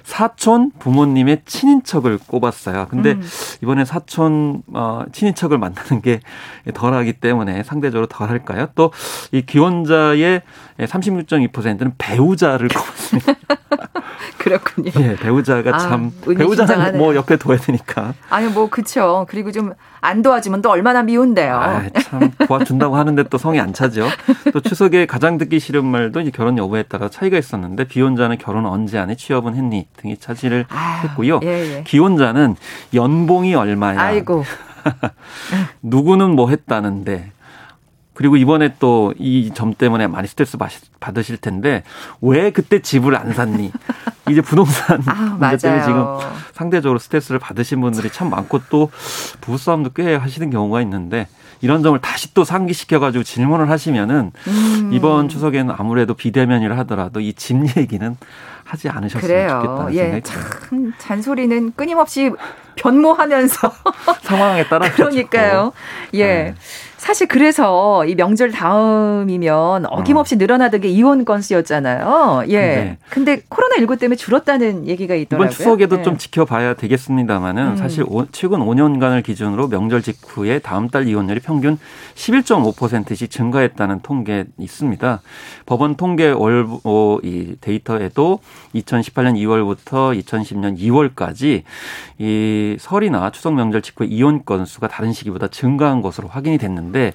사촌 0.02 0.70
부모님의 0.78 1.42
친인척을 1.44 2.18
꼽았어요. 2.26 2.86
근데 2.88 3.12
음. 3.12 3.22
이번에 3.62 3.84
사촌 3.84 4.62
어 4.72 5.04
친인척을 5.10 5.58
만나는 5.58 6.00
게 6.00 6.20
덜하기 6.72 7.14
때문에 7.14 7.64
상대적으로 7.64 8.06
덜할까요? 8.06 8.68
또 8.75 8.90
이 9.32 9.42
기혼자의 9.42 10.42
36.2%는 10.85 11.95
배우자를 11.99 12.68
꼽았습니다. 12.68 13.33
그렇군요. 14.38 14.90
예, 15.00 15.16
배우자가 15.16 15.75
아, 15.75 15.78
참 15.78 16.12
배우자는 16.23 16.99
뭐 16.99 17.14
옆에 17.14 17.37
둬야 17.37 17.56
되니까. 17.59 18.14
아니 18.30 18.49
뭐 18.49 18.68
그렇죠. 18.68 19.26
그리고 19.28 19.50
좀 19.50 19.75
안 20.06 20.23
도와주면 20.23 20.62
또 20.62 20.71
얼마나 20.71 21.02
미운데요. 21.02 21.56
아, 21.56 21.83
참 22.00 22.30
도와준다고 22.47 22.97
하는데 22.97 23.25
또 23.25 23.38
성이 23.38 23.59
안 23.59 23.73
차죠. 23.73 24.06
또 24.52 24.61
추석에 24.61 25.04
가장 25.04 25.37
듣기 25.37 25.59
싫은 25.59 25.85
말도 25.85 26.21
이제 26.21 26.30
결혼 26.30 26.59
여부에 26.59 26.85
따라 26.85 27.09
차이가 27.09 27.37
있었는데 27.37 27.85
비혼자는 27.88 28.38
결혼 28.38 28.66
언제 28.66 28.99
안해 28.99 29.16
취업은 29.16 29.56
했니 29.56 29.88
등이 29.97 30.18
차지를 30.18 30.66
아유, 30.68 31.09
했고요. 31.09 31.40
예, 31.42 31.78
예. 31.78 31.83
기혼자는 31.85 32.54
연봉이 32.95 33.56
얼마야. 33.56 34.00
아이고. 34.00 34.45
누구는 35.83 36.30
뭐 36.37 36.50
했다는데 36.50 37.33
그리고 38.16 38.37
이번에 38.37 38.75
또 38.78 39.12
이 39.18 39.50
점 39.54 39.75
때문에 39.75 40.06
많이 40.06 40.26
스트레스 40.26 40.56
받으실 41.00 41.37
텐데 41.37 41.82
왜 42.20 42.50
그때 42.50 42.80
집을 42.80 43.14
안 43.16 43.32
샀니? 43.32 43.70
이제 44.28 44.40
부동산 44.40 45.00
아, 45.06 45.37
문제 45.38 45.56
때문에 45.68 45.85
지금 45.85 46.04
상대적으로 46.52 46.99
스트레스를 46.99 47.38
받으신 47.38 47.80
분들이 47.80 48.11
참 48.11 48.28
많고 48.30 48.61
또 48.70 48.90
부부싸움도 49.40 49.90
꽤 49.94 50.16
하시는 50.16 50.50
경우가 50.50 50.80
있는데 50.82 51.28
이런 51.61 51.82
점을 51.82 51.99
다시 52.00 52.35
또 52.35 52.44
상기시켜가지고 52.44 53.23
질문을 53.25 53.70
하시면은 53.70 54.32
음. 54.49 54.90
이번 54.92 55.28
추석에는 55.28 55.75
아무래도 55.78 56.14
비대면이라 56.14 56.76
하더라도 56.78 57.20
이 57.20 57.32
집 57.35 57.56
얘기는 57.76 58.16
하지 58.64 58.88
않으셨으면 58.88 59.20
그래요. 59.26 59.62
좋겠다는 59.64 59.94
예, 59.94 59.99
생각이 60.20 60.23
참 60.25 60.92
잔소리는 60.99 61.73
끊임없이 61.76 62.32
변모하면서 62.76 63.73
상황에 64.23 64.66
따라 64.68 64.90
그러니까요. 64.90 65.73
예. 66.14 66.26
네. 66.26 66.54
사실 67.06 67.28
그래서 67.28 68.04
이 68.04 68.16
명절 68.16 68.50
다음이면 68.50 69.87
어김없이 69.87 70.35
어. 70.35 70.38
늘어나던 70.38 70.80
게 70.80 70.88
이혼 70.88 71.25
건수였잖아요. 71.25 72.42
예. 72.49 72.59
네. 72.59 72.99
근데 73.11 73.42
코로나19 73.49 74.00
때문에 74.00 74.16
줄었다는 74.16 74.88
얘기가 74.88 75.14
있더라고요. 75.14 75.47
이번 75.47 75.56
추석에도 75.56 75.97
네. 75.99 76.02
좀 76.02 76.18
지켜봐야 76.18 76.75
되겠습니다만은 76.75 77.62
음. 77.62 77.76
사실 77.76 78.04
오, 78.09 78.26
최근 78.33 78.59
5년간을 78.59 79.23
기준으로 79.23 79.68
명절 79.68 80.02
직후에 80.02 80.59
다음 80.59 80.88
달 80.88 81.06
이혼율이 81.06 81.38
평균 81.40 81.78
11.5%씩 82.16 83.30
증가했다는 83.30 84.00
통계 84.02 84.47
있습니다. 84.59 85.21
법원 85.64 85.95
통계 85.95 86.30
월, 86.30 86.66
어, 86.83 87.18
이 87.23 87.54
데이터에도 87.61 88.40
2018년 88.75 89.37
2월부터 89.37 90.21
2010년 90.21 90.76
2월까지 90.76 91.62
이 92.18 92.65
설이나 92.78 93.30
추석 93.30 93.54
명절 93.54 93.82
직후 93.82 94.04
이혼 94.04 94.44
건수가 94.44 94.88
다른 94.88 95.12
시기보다 95.12 95.49
증가한 95.49 96.02
것으로 96.02 96.28
확인이 96.28 96.58
됐는데 96.58 97.12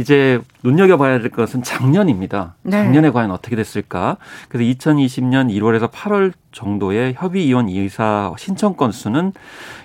이제 0.00 0.40
눈여겨봐야 0.62 1.18
될 1.18 1.30
것은 1.30 1.62
작년입니다. 1.62 2.54
네. 2.62 2.70
작년에 2.70 3.10
과연 3.10 3.30
어떻게 3.30 3.54
됐을까? 3.54 4.16
그래서 4.48 4.64
2020년 4.72 5.50
1월에서 5.50 5.90
8월 5.90 6.32
정도의 6.52 7.14
협의 7.18 7.46
이혼 7.46 7.68
이사 7.68 8.32
신청 8.38 8.76
건수는 8.76 9.34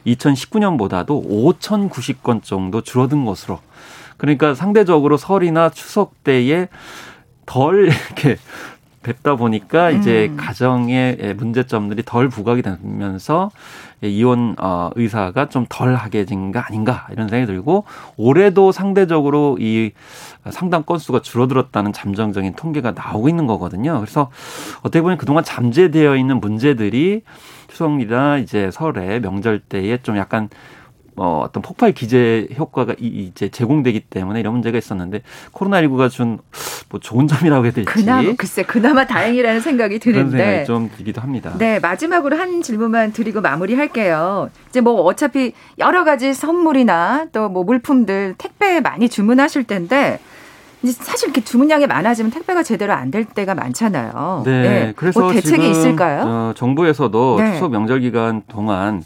2019년보다도 0.08 1.60
5,090건 1.60 2.44
정도 2.44 2.82
줄어든 2.82 3.26
것으로. 3.26 3.60
그러니까 4.16 4.56
상대적으로 4.56 5.18
설이나 5.18 5.70
추석 5.70 6.24
때에 6.24 6.70
덜 7.46 7.88
이렇게 8.10 8.38
뵙다 9.04 9.36
보니까 9.36 9.92
이제 9.92 10.30
음. 10.32 10.38
가정의 10.38 11.36
문제점들이 11.36 12.04
덜 12.04 12.30
부각이 12.30 12.62
되면서 12.62 13.52
이혼 14.02 14.56
어, 14.60 14.90
의사가 14.96 15.50
좀 15.50 15.66
덜 15.70 15.96
하게 15.96 16.26
된거 16.26 16.60
아닌가 16.60 17.08
이런 17.12 17.28
생각이 17.28 17.52
들고 17.52 17.86
올해도 18.18 18.72
상대적으로 18.72 19.58
이 19.60 19.92
상담 20.52 20.84
건수가 20.84 21.22
줄어들었다는 21.22 21.92
잠정적인 21.92 22.54
통계가 22.54 22.92
나오고 22.92 23.30
있는 23.30 23.48
거거든요. 23.48 24.00
그래서 24.00 24.30
어떻게 24.80 25.02
보면 25.02 25.18
그동안 25.18 25.44
잠재되어 25.44 26.16
있는 26.16 26.40
문제들이 26.40 27.24
추석이나 27.68 28.38
이제 28.38 28.70
설에 28.72 29.20
명절 29.20 29.60
때에 29.60 29.98
좀 30.04 30.18
약간 30.18 30.50
어, 31.18 31.42
어떤 31.46 31.62
폭발 31.64 31.92
기제 31.94 32.48
효과가 32.58 32.96
이제 33.00 33.50
제공되기 33.50 34.02
때문에 34.10 34.40
이런 34.42 34.54
문제가 34.54 34.78
있었는데 34.78 35.22
코로나19가 35.54 36.10
준 36.10 36.40
뭐 36.90 37.00
좋은 37.00 37.28
점이라고 37.28 37.66
해야 37.66 37.72
될지 37.74 37.92
그나마 37.92 38.32
글쎄 38.38 38.62
그나마 38.62 39.08
다행이라는 39.08 39.60
생각이 39.60 39.98
드는데 39.98 40.30
그런 40.30 40.38
생각이 40.46 40.66
좀 40.68 40.92
들기도 40.96 41.20
합니다. 41.20 41.52
네 41.58 41.80
마지막으로 41.80 42.38
한 42.38 42.62
질문만 42.62 43.12
드리고 43.12 43.42
마무리할게요. 43.42 44.50
이제 44.70 44.82
뭐 44.82 45.02
어차피 45.02 45.54
여러 45.80 46.04
가지 46.04 46.34
선물이나 46.34 47.26
또 47.32 47.50
뭐 47.50 47.64
물품들 47.64 48.36
택배 48.38 48.82
많이 48.82 49.10
주문하실 49.10 49.64
텐데 49.66 50.20
사실 50.84 51.30
이렇게 51.30 51.44
주문량이 51.44 51.88
많아지면 51.88 52.30
택배가 52.32 52.62
제대로 52.62 52.94
안 52.94 53.10
될 53.10 53.26
때가 53.26 53.56
많잖아요. 53.56 54.44
네, 54.46 54.62
네. 54.62 54.94
그래서 54.96 55.20
뭐 55.22 55.32
대책이 55.34 55.70
있을까요? 55.70 56.24
어, 56.26 56.54
정부에서도 56.56 57.38
네. 57.40 57.54
추석 57.54 57.72
명절 57.72 58.02
기간 58.02 58.44
동안 58.48 59.04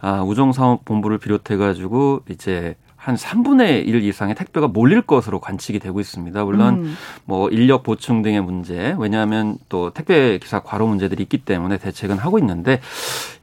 아, 0.00 0.22
우정사업본부를 0.22 1.18
비롯해가지고 1.18 2.22
이제 2.30 2.76
한 2.98 3.14
3분의 3.14 3.86
1 3.86 4.02
이상의 4.04 4.34
택배가 4.34 4.66
몰릴 4.66 5.02
것으로 5.02 5.38
관측이 5.38 5.78
되고 5.78 5.98
있습니다. 5.98 6.44
물론 6.44 6.74
음. 6.84 6.96
뭐 7.24 7.48
인력 7.48 7.84
보충 7.84 8.22
등의 8.22 8.42
문제, 8.42 8.94
왜냐하면 8.98 9.56
또 9.68 9.90
택배 9.94 10.36
기사 10.38 10.60
과로 10.60 10.86
문제들이 10.88 11.22
있기 11.22 11.38
때문에 11.38 11.78
대책은 11.78 12.18
하고 12.18 12.38
있는데 12.40 12.80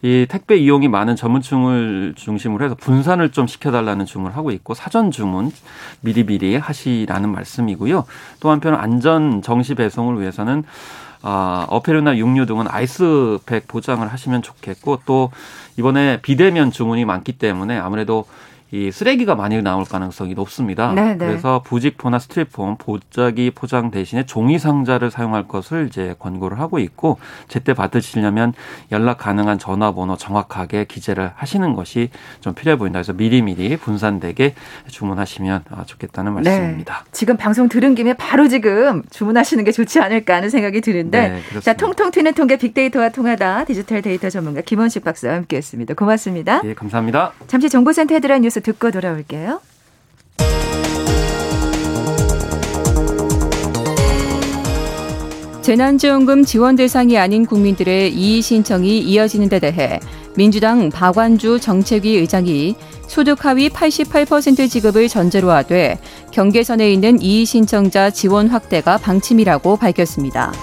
이 0.01 0.27
택배 0.29 0.57
이용이 0.57 0.89
많은 0.89 1.15
전문층을 1.15 2.13
중심으로 2.15 2.65
해서 2.65 2.75
분산을 2.75 3.31
좀 3.31 3.47
시켜달라는 3.47 4.05
주문을 4.05 4.35
하고 4.35 4.51
있고 4.51 4.73
사전 4.73 5.09
주문 5.09 5.51
미리미리 6.01 6.57
하시라는 6.57 7.31
말씀이고요. 7.31 8.05
또 8.41 8.51
한편 8.51 8.75
안전 8.75 9.41
정시 9.41 9.73
배송을 9.73 10.19
위해서는 10.19 10.63
아, 11.27 11.65
어패류나 11.69 12.17
육류 12.17 12.45
등은 12.45 12.67
아이스팩 12.69 13.67
보장을 13.67 14.07
하시면 14.07 14.43
좋겠고 14.43 15.01
또 15.07 15.31
이번에 15.75 16.21
비대면 16.21 16.69
주문이 16.69 17.03
많기 17.03 17.31
때문에 17.31 17.79
아무래도 17.79 18.27
이 18.71 18.91
쓰레기가 18.91 19.35
많이 19.35 19.61
나올 19.61 19.85
가능성이 19.85 20.33
높습니다. 20.33 20.91
네네. 20.93 21.15
네. 21.15 21.25
그래서 21.27 21.61
부직포나 21.63 22.17
스티로폼, 22.19 22.77
보자기 22.77 23.51
포장 23.51 23.91
대신에 23.91 24.25
종이 24.25 24.57
상자를 24.57 25.11
사용할 25.11 25.47
것을 25.47 25.87
이제 25.87 26.15
권고를 26.17 26.59
하고 26.59 26.79
있고 26.79 27.19
제때 27.47 27.73
받으시려면 27.73 28.53
연락 28.91 29.19
가능한 29.19 29.59
전화번호 29.59 30.17
정확하게 30.17 30.85
기재를 30.85 31.31
하시는 31.35 31.73
것이 31.73 32.09
좀 32.41 32.53
필요해 32.55 32.77
보인다. 32.77 32.97
그래서 32.97 33.13
미리미리 33.13 33.77
분산되게 33.77 34.55
주문하시면 34.87 35.63
아, 35.69 35.83
좋겠다는 35.85 36.35
네. 36.35 36.49
말씀입니다. 36.49 37.03
네. 37.03 37.09
지금 37.11 37.37
방송 37.37 37.69
들은 37.69 37.93
김에 37.93 38.13
바로 38.13 38.47
지금 38.47 39.03
주문하시는 39.11 39.63
게 39.63 39.71
좋지 39.71 39.99
않을까 39.99 40.35
하는 40.35 40.49
생각이 40.49 40.81
드는데 40.81 41.41
네, 41.53 41.59
자 41.61 41.73
통통 41.73 42.09
튀는 42.11 42.33
통계 42.33 42.57
빅데이터와 42.57 43.09
통하다 43.09 43.65
디지털 43.65 44.01
데이터 44.01 44.29
전문가 44.29 44.61
김원식 44.61 45.03
박사와 45.03 45.35
함께했습니다. 45.35 45.93
고맙습니다. 45.93 46.61
네, 46.63 46.73
감사합니다. 46.73 47.31
잠시 47.47 47.69
정보센터 47.69 48.15
헤드라인 48.15 48.41
뉴스 48.41 48.54
듣고 48.61 48.91
돌아올게요. 48.91 49.61
재난지원금 55.65 56.45
지원 56.45 56.75
대상이 56.75 57.17
아닌 57.17 57.43
국민들의 57.43 58.13
이의 58.13 58.43
신청이 58.43 58.99
이어지는 58.99 59.49
데 59.49 59.57
대해 59.59 59.99
민주당 60.35 60.91
박완주 60.91 61.59
정책위 61.59 62.17
의장이 62.17 62.75
소득 63.07 63.45
하위 63.45 63.69
88% 63.69 64.69
지급을 64.69 65.07
전제로 65.07 65.49
하되 65.49 65.97
경계선에 66.29 66.91
있는 66.91 67.19
이의 67.19 67.45
신청자 67.45 68.11
지원 68.11 68.47
확대가 68.47 68.99
방침이라고 68.99 69.77
밝혔습니다. 69.77 70.53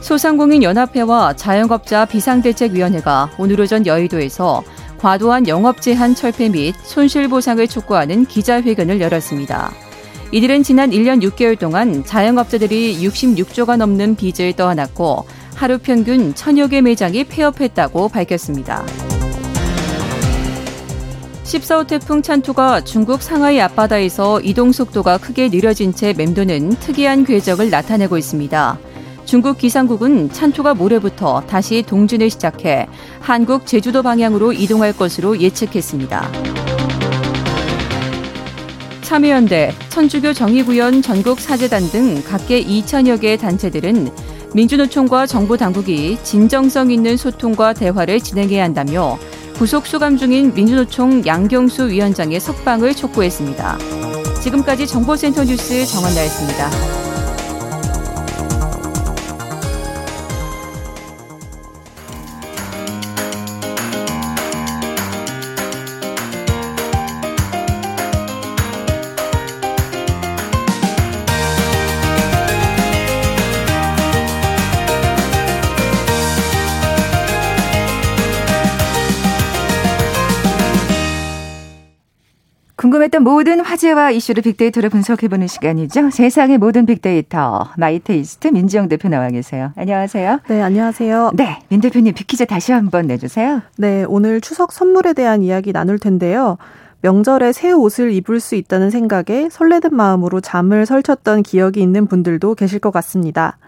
소상공인 0.00 0.64
연합회와 0.64 1.34
자영업자 1.36 2.04
비상대책위원회가 2.06 3.30
오늘 3.38 3.60
오전 3.60 3.86
여의도에서 3.86 4.64
과도한 5.00 5.48
영업 5.48 5.80
제한 5.80 6.14
철폐 6.14 6.50
및 6.50 6.74
손실 6.82 7.26
보상을 7.28 7.66
촉구하는 7.66 8.26
기자회견을 8.26 9.00
열었습니다. 9.00 9.72
이들은 10.30 10.62
지난 10.62 10.90
1년 10.90 11.22
6개월 11.22 11.58
동안 11.58 12.04
자영업자들이 12.04 12.98
66조가 13.00 13.78
넘는 13.78 14.16
빚을 14.16 14.52
떠안았고 14.52 15.24
하루 15.54 15.78
평균 15.78 16.34
천여 16.34 16.68
개 16.68 16.82
매장이 16.82 17.24
폐업했다고 17.24 18.10
밝혔습니다. 18.10 18.84
14호 21.44 21.86
태풍 21.86 22.20
찬투가 22.20 22.84
중국 22.84 23.22
상하이 23.22 23.58
앞바다에서 23.60 24.40
이동 24.42 24.70
속도가 24.70 25.18
크게 25.18 25.48
느려진 25.48 25.94
채 25.94 26.12
맴도는 26.12 26.70
특이한 26.76 27.24
궤적을 27.24 27.70
나타내고 27.70 28.18
있습니다. 28.18 28.78
중국 29.30 29.58
기상국은 29.58 30.32
찬투가 30.32 30.74
모레부터 30.74 31.42
다시 31.42 31.84
동진을 31.86 32.30
시작해 32.30 32.88
한국 33.20 33.64
제주도 33.64 34.02
방향으로 34.02 34.52
이동할 34.52 34.92
것으로 34.92 35.40
예측했습니다. 35.40 36.28
참여연대, 39.02 39.72
천주교 39.88 40.32
정의구현 40.32 41.02
전국사재단 41.02 41.84
등 41.90 42.24
각계 42.24 42.60
2천여 42.60 43.20
개의 43.20 43.38
단체들은 43.38 44.10
민주노총과 44.52 45.26
정부 45.26 45.56
당국이 45.56 46.18
진정성 46.24 46.90
있는 46.90 47.16
소통과 47.16 47.72
대화를 47.72 48.18
진행해야 48.18 48.64
한다며 48.64 49.16
구속 49.54 49.86
수감 49.86 50.16
중인 50.16 50.54
민주노총 50.54 51.24
양경수 51.24 51.90
위원장의 51.90 52.40
석방을 52.40 52.96
촉구했습니다. 52.96 53.78
지금까지 54.42 54.88
정보센터 54.88 55.44
뉴스 55.44 55.86
정원나였습니다. 55.86 56.99
궁금했던 83.10 83.22
모든 83.24 83.60
화제와 83.60 84.12
이슈를 84.12 84.42
빅데이터로 84.42 84.88
분석해보는 84.88 85.46
시간이죠. 85.48 86.10
세상의 86.10 86.58
모든 86.58 86.86
빅데이터 86.86 87.68
마이테이스트 87.76 88.48
민지영 88.48 88.88
대표 88.88 89.08
나와 89.08 89.28
계세요. 89.28 89.72
안녕하세요. 89.76 90.40
네, 90.48 90.62
안녕하세요. 90.62 91.32
네, 91.34 91.58
민 91.68 91.80
대표님 91.80 92.14
빅퀴즈 92.14 92.46
다시 92.46 92.72
한번 92.72 93.06
내주세요. 93.06 93.62
네, 93.76 94.04
오늘 94.08 94.40
추석 94.40 94.72
선물에 94.72 95.12
대한 95.12 95.42
이야기 95.42 95.72
나눌 95.72 95.98
텐데요. 95.98 96.56
명절에 97.02 97.52
새 97.52 97.72
옷을 97.72 98.12
입을 98.12 98.40
수 98.40 98.54
있다는 98.54 98.90
생각에 98.90 99.48
설레는 99.50 99.90
마음으로 99.92 100.40
잠을 100.40 100.86
설쳤던 100.86 101.42
기억이 101.42 101.80
있는 101.82 102.06
분들도 102.06 102.54
계실 102.54 102.78
것 102.78 102.90
같습니다. 102.92 103.58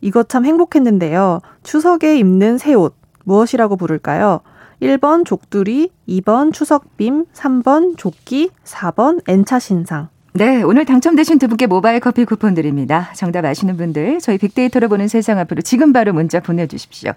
이것 0.00 0.28
참 0.28 0.44
행복했는데요. 0.44 1.40
추석에 1.62 2.18
입는 2.18 2.58
새 2.58 2.74
옷 2.74 2.94
무엇이라고 3.24 3.76
부를까요? 3.76 4.40
1번 4.80 5.24
족두리, 5.24 5.90
2번 6.08 6.52
추석빔, 6.52 7.26
3번 7.32 7.96
조끼, 7.96 8.50
4번 8.64 9.20
N차 9.26 9.58
신상. 9.58 10.08
네, 10.34 10.62
오늘 10.62 10.84
당첨되신 10.84 11.38
두 11.38 11.48
분께 11.48 11.66
모바일 11.66 11.98
커피 12.00 12.24
쿠폰 12.24 12.54
드립니다. 12.54 13.10
정답 13.16 13.44
아시는 13.44 13.76
분들 13.76 14.20
저희 14.20 14.38
빅데이터로 14.38 14.88
보는 14.88 15.08
세상 15.08 15.38
앞으로 15.38 15.62
지금 15.62 15.92
바로 15.92 16.12
문자 16.12 16.38
보내주십시오. 16.38 17.12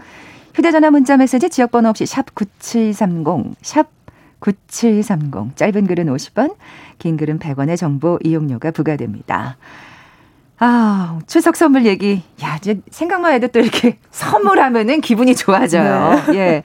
휴대전화 0.55 0.89
문자 0.89 1.17
메시지 1.17 1.49
지역번호 1.49 1.89
없이 1.89 2.05
샵 2.05 2.33
9730, 2.33 3.55
샵 3.61 3.87
9730. 4.39 5.55
짧은 5.55 5.87
글은 5.87 6.07
50원, 6.07 6.55
긴 6.97 7.15
글은 7.15 7.37
100원의 7.39 7.77
정보 7.77 8.17
이용료가 8.23 8.71
부과됩니다. 8.71 9.57
아, 10.57 11.19
추석 11.27 11.55
선물 11.55 11.85
얘기. 11.85 12.23
야, 12.43 12.55
이제 12.57 12.81
생각만 12.91 13.33
해도 13.33 13.47
또 13.47 13.59
이렇게 13.59 13.97
선물하면은 14.11 15.01
기분이 15.01 15.35
좋아져요. 15.35 16.23
네. 16.31 16.37
예. 16.37 16.63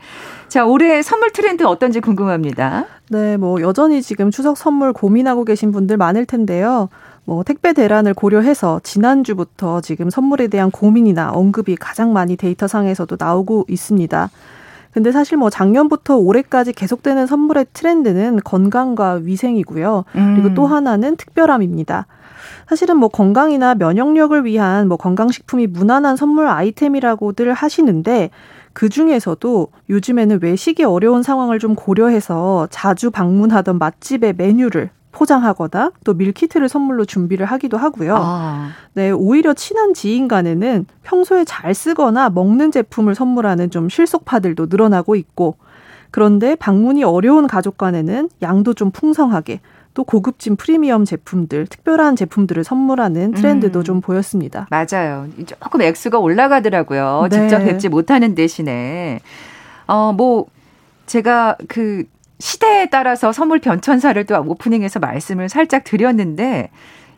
자, 0.49 0.65
올해 0.65 1.03
선물 1.03 1.33
트렌드 1.33 1.65
어떤지 1.65 2.01
궁금합니다. 2.01 2.87
네, 3.11 3.37
뭐 3.37 3.61
여전히 3.61 4.01
지금 4.01 4.31
추석 4.31 4.57
선물 4.57 4.93
고민하고 4.93 5.45
계신 5.45 5.73
분들 5.73 5.97
많을 5.97 6.25
텐데요. 6.25 6.89
뭐 7.25 7.43
택배 7.43 7.73
대란을 7.73 8.15
고려해서 8.15 8.81
지난주부터 8.85 9.81
지금 9.81 10.11
선물에 10.11 10.47
대한 10.47 10.71
고민이나 10.71 11.33
언급이 11.33 11.75
가장 11.75 12.13
많이 12.13 12.37
데이터상에서도 12.37 13.17
나오고 13.19 13.67
있습니다. 13.69 14.31
근데 14.93 15.13
사실 15.13 15.37
뭐 15.37 15.51
작년부터 15.51 16.17
올해까지 16.17 16.73
계속되는 16.73 17.27
선물의 17.27 17.67
트렌드는 17.73 18.41
건강과 18.43 19.21
위생이고요. 19.25 20.05
음. 20.15 20.35
그리고 20.37 20.55
또 20.55 20.67
하나는 20.67 21.17
특별함입니다. 21.17 22.07
사실은 22.69 22.97
뭐 22.97 23.09
건강이나 23.09 23.75
면역력을 23.75 24.45
위한 24.45 24.89
뭐 24.89 24.97
건강식품이 24.97 25.67
무난한 25.67 26.17
선물 26.17 26.47
아이템이라고들 26.47 27.53
하시는데 27.53 28.31
그 28.77 28.91
중에서도 28.91 29.69
요즘에는 29.89 30.41
외식이 30.43 30.85
어려운 30.85 31.23
상황을 31.23 31.59
좀 31.59 31.75
고려해서 31.75 32.69
자주 32.71 33.11
방문하던 33.11 33.79
맛집의 33.79 34.35
메뉴를 34.37 34.91
포장하거나 35.12 35.93
또 36.05 36.12
밀키트를 36.12 36.69
선물로 36.69 37.07
준비를 37.07 37.47
하기도 37.47 37.79
하고요. 37.79 38.17
아. 38.19 38.69
네, 38.93 39.11
오히려 39.11 39.55
친한 39.55 39.95
지인 39.95 40.29
간에는 40.29 40.85
평소에 41.05 41.47
잘 41.47 41.73
쓰거나 41.73 42.29
먹는 42.29 42.71
제품을 42.71 43.15
선물하는 43.15 43.71
좀 43.71 43.89
실속파들도 43.89 44.67
늘어나고 44.67 45.17
있고 45.17 45.57
그런데 46.11 46.55
방문이 46.55 47.03
어려운 47.03 47.47
가족 47.47 47.79
간에는 47.79 48.29
양도 48.43 48.75
좀 48.75 48.91
풍성하게 48.91 49.61
또 49.97 50.05
고급진 50.05 50.57
프리미엄 50.57 51.07
제품들, 51.07 51.69
특별한 51.69 52.17
제품들을 52.17 52.63
선물하는 52.65 53.33
트렌드도 53.33 53.79
음. 53.79 53.85
좀 53.85 54.01
보였습니다. 54.03 54.69
맞아요. 54.69 55.27
조금 55.47 55.81
액수가 55.81 56.19
올라가더라고요. 56.19 57.29
네. 57.31 57.41
직접 57.41 57.65
뵙지 57.65 57.89
못하는 57.89 58.35
대신에. 58.35 59.21
어, 59.87 60.13
뭐, 60.13 60.45
제가 61.07 61.57
그 61.69 62.05
시대에 62.39 62.91
따라서 62.91 63.33
선물 63.33 63.59
변천사를 63.59 64.23
또 64.27 64.39
오프닝에서 64.39 65.01
말씀을 65.01 65.49
살짝 65.49 65.83
드렸는데 65.85 66.69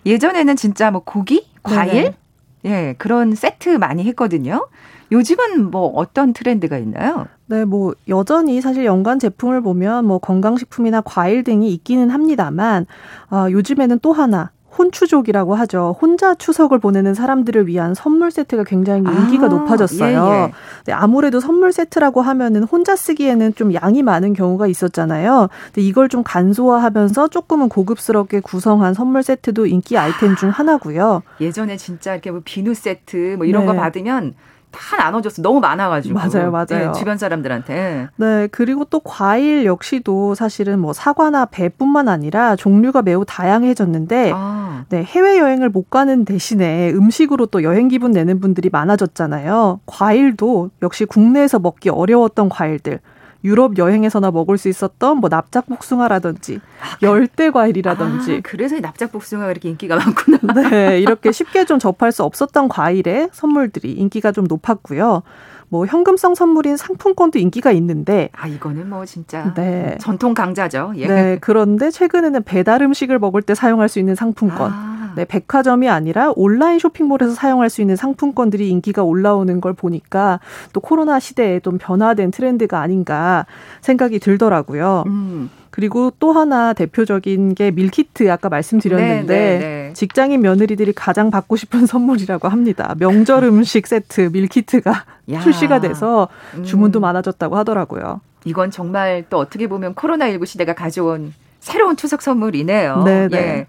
예전에는 0.06 0.54
진짜 0.54 0.92
뭐 0.92 1.02
고기, 1.04 1.48
과일, 1.64 2.14
네네. 2.62 2.90
예, 2.90 2.94
그런 2.96 3.34
세트 3.34 3.70
많이 3.70 4.04
했거든요. 4.04 4.68
요즘은 5.10 5.70
뭐 5.70 5.88
어떤 5.94 6.32
트렌드가 6.32 6.78
있나요? 6.78 7.26
네, 7.46 7.64
뭐 7.64 7.94
여전히 8.08 8.60
사실 8.60 8.84
연관 8.84 9.18
제품을 9.18 9.62
보면 9.62 10.04
뭐 10.04 10.18
건강식품이나 10.18 11.00
과일 11.00 11.44
등이 11.44 11.72
있기는 11.72 12.10
합니다만 12.10 12.86
어, 13.30 13.46
요즘에는 13.50 14.00
또 14.00 14.12
하나 14.12 14.50
혼추족이라고 14.78 15.56
하죠. 15.56 15.96
혼자 16.00 16.34
추석을 16.34 16.78
보내는 16.78 17.14
사람들을 17.14 17.66
위한 17.66 17.94
선물 17.94 18.30
세트가 18.30 18.62
굉장히 18.64 19.00
인기가 19.00 19.46
아, 19.46 19.48
높아졌어요. 19.48 20.28
예, 20.30 20.42
예. 20.42 20.52
네, 20.86 20.92
아무래도 20.92 21.40
선물 21.40 21.72
세트라고 21.72 22.22
하면은 22.22 22.62
혼자 22.62 22.94
쓰기에는 22.94 23.54
좀 23.56 23.74
양이 23.74 24.02
많은 24.02 24.34
경우가 24.34 24.68
있었잖아요. 24.68 25.48
근데 25.66 25.82
이걸 25.82 26.08
좀 26.08 26.22
간소화하면서 26.22 27.28
조금은 27.28 27.68
고급스럽게 27.68 28.40
구성한 28.40 28.94
선물 28.94 29.22
세트도 29.24 29.66
인기 29.66 29.98
아이템 29.98 30.36
중 30.36 30.50
하나고요. 30.50 31.22
예전에 31.40 31.76
진짜 31.76 32.12
이렇게 32.12 32.30
뭐 32.30 32.42
비누 32.44 32.74
세트 32.74 33.34
뭐 33.36 33.46
이런 33.46 33.66
네. 33.66 33.72
거 33.72 33.78
받으면 33.80 34.34
다 34.70 34.96
나눠줬어. 34.96 35.42
너무 35.42 35.60
많아가지고. 35.60 36.14
맞아요, 36.14 36.50
맞아요. 36.50 36.66
네, 36.68 36.92
주변 36.92 37.18
사람들한테. 37.18 38.08
네, 38.16 38.48
그리고 38.50 38.84
또 38.84 39.00
과일 39.00 39.64
역시도 39.64 40.34
사실은 40.34 40.78
뭐 40.78 40.92
사과나 40.92 41.46
배뿐만 41.46 42.08
아니라 42.08 42.56
종류가 42.56 43.02
매우 43.02 43.24
다양해졌는데, 43.24 44.32
아. 44.34 44.84
네, 44.88 45.02
해외 45.02 45.38
여행을 45.38 45.68
못 45.70 45.90
가는 45.90 46.24
대신에 46.24 46.90
음식으로 46.90 47.46
또 47.46 47.62
여행 47.62 47.88
기분 47.88 48.10
내는 48.12 48.40
분들이 48.40 48.68
많아졌잖아요. 48.70 49.80
과일도 49.86 50.70
역시 50.82 51.04
국내에서 51.04 51.58
먹기 51.58 51.90
어려웠던 51.90 52.48
과일들. 52.48 53.00
유럽 53.44 53.78
여행에서나 53.78 54.30
먹을 54.30 54.58
수 54.58 54.68
있었던 54.68 55.18
뭐 55.18 55.30
납작 55.30 55.66
복숭아라든지 55.66 56.60
아, 56.80 56.96
그 56.98 57.06
열대 57.06 57.50
과일이라든지 57.50 58.36
아, 58.36 58.40
그래서 58.42 58.78
납작 58.80 59.12
복숭아가 59.12 59.50
이렇게 59.50 59.68
인기가 59.68 59.96
많구나. 59.96 60.38
네, 60.70 61.00
이렇게 61.00 61.30
쉽게 61.32 61.64
좀 61.64 61.78
접할 61.78 62.12
수 62.12 62.24
없었던 62.24 62.68
과일의 62.68 63.30
선물들이 63.32 63.92
인기가 63.92 64.32
좀 64.32 64.44
높았고요. 64.44 65.22
뭐 65.70 65.86
현금성 65.86 66.34
선물인 66.34 66.76
상품권도 66.76 67.38
인기가 67.38 67.70
있는데 67.72 68.30
아 68.32 68.48
이거는 68.48 68.88
뭐 68.88 69.04
진짜 69.04 69.52
네. 69.54 69.98
전통 70.00 70.34
강자죠. 70.34 70.94
예. 70.96 71.06
네, 71.06 71.38
그런데 71.40 71.90
최근에는 71.90 72.42
배달 72.44 72.82
음식을 72.82 73.18
먹을 73.18 73.42
때 73.42 73.54
사용할 73.54 73.88
수 73.88 73.98
있는 73.98 74.14
상품권. 74.14 74.72
아. 74.72 74.97
네, 75.18 75.24
백화점이 75.24 75.88
아니라 75.88 76.32
온라인 76.36 76.78
쇼핑몰에서 76.78 77.32
사용할 77.32 77.70
수 77.70 77.80
있는 77.80 77.96
상품권들이 77.96 78.70
인기가 78.70 79.02
올라오는 79.02 79.60
걸 79.60 79.72
보니까 79.72 80.38
또 80.72 80.78
코로나 80.78 81.18
시대에 81.18 81.58
좀 81.58 81.76
변화된 81.76 82.30
트렌드가 82.30 82.80
아닌가 82.80 83.44
생각이 83.80 84.20
들더라고요. 84.20 85.02
음. 85.08 85.50
그리고 85.70 86.12
또 86.20 86.30
하나 86.30 86.72
대표적인 86.72 87.56
게 87.56 87.72
밀키트 87.72 88.30
아까 88.30 88.48
말씀드렸는데 88.48 89.26
네, 89.26 89.58
네, 89.58 89.58
네. 89.58 89.92
직장인 89.92 90.40
며느리들이 90.40 90.92
가장 90.92 91.32
받고 91.32 91.56
싶은 91.56 91.86
선물이라고 91.86 92.46
합니다. 92.46 92.94
명절 93.00 93.42
음식 93.42 93.88
세트 93.88 94.30
밀키트가 94.32 95.04
야. 95.32 95.40
출시가 95.40 95.80
돼서 95.80 96.28
주문도 96.64 97.00
음. 97.00 97.02
많아졌다고 97.02 97.56
하더라고요. 97.56 98.20
이건 98.44 98.70
정말 98.70 99.24
또 99.28 99.38
어떻게 99.38 99.66
보면 99.66 99.96
코로나19 99.96 100.46
시대가 100.46 100.74
가져온 100.74 101.34
새로운 101.58 101.96
추석 101.96 102.22
선물이네요. 102.22 103.02
네, 103.02 103.26
네. 103.26 103.36
예. 103.36 103.66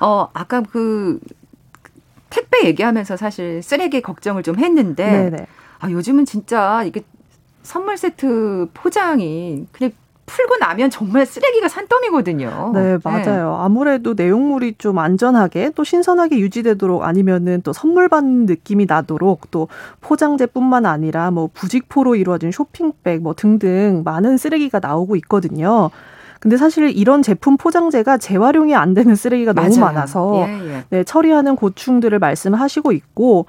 어, 0.00 0.28
아까 0.32 0.62
그 0.62 1.20
택배 2.30 2.66
얘기하면서 2.66 3.16
사실 3.16 3.62
쓰레기 3.62 4.00
걱정을 4.02 4.42
좀 4.42 4.58
했는데 4.58 5.30
네네. 5.30 5.46
아, 5.80 5.90
요즘은 5.90 6.24
진짜 6.24 6.82
이게 6.84 7.02
선물 7.62 7.96
세트 7.96 8.68
포장이 8.74 9.66
그냥 9.72 9.92
풀고 10.26 10.56
나면 10.56 10.90
정말 10.90 11.26
쓰레기가 11.26 11.68
산더미거든요. 11.68 12.72
네, 12.74 12.96
네. 12.96 12.98
맞아요. 13.04 13.50
네. 13.50 13.64
아무래도 13.64 14.14
내용물이 14.14 14.76
좀 14.78 14.98
안전하게 14.98 15.72
또 15.74 15.84
신선하게 15.84 16.38
유지되도록 16.38 17.02
아니면은 17.02 17.60
또 17.62 17.72
선물 17.72 18.08
받는 18.08 18.46
느낌이 18.46 18.86
나도록 18.86 19.50
또 19.50 19.68
포장재뿐만 20.00 20.86
아니라 20.86 21.30
뭐 21.30 21.50
부직포로 21.52 22.16
이루어진 22.16 22.52
쇼핑백 22.52 23.20
뭐 23.22 23.34
등등 23.34 24.02
많은 24.04 24.38
쓰레기가 24.38 24.80
나오고 24.80 25.16
있거든요. 25.16 25.90
근데 26.44 26.58
사실 26.58 26.90
이런 26.94 27.22
제품 27.22 27.56
포장재가 27.56 28.18
재활용이 28.18 28.74
안 28.74 28.92
되는 28.92 29.14
쓰레기가 29.14 29.54
너무 29.54 29.70
맞아요. 29.78 29.80
많아서 29.94 30.44
예, 30.46 30.74
예. 30.74 30.84
네, 30.90 31.02
처리하는 31.02 31.56
고충들을 31.56 32.18
말씀하시고 32.18 32.92
있고 32.92 33.46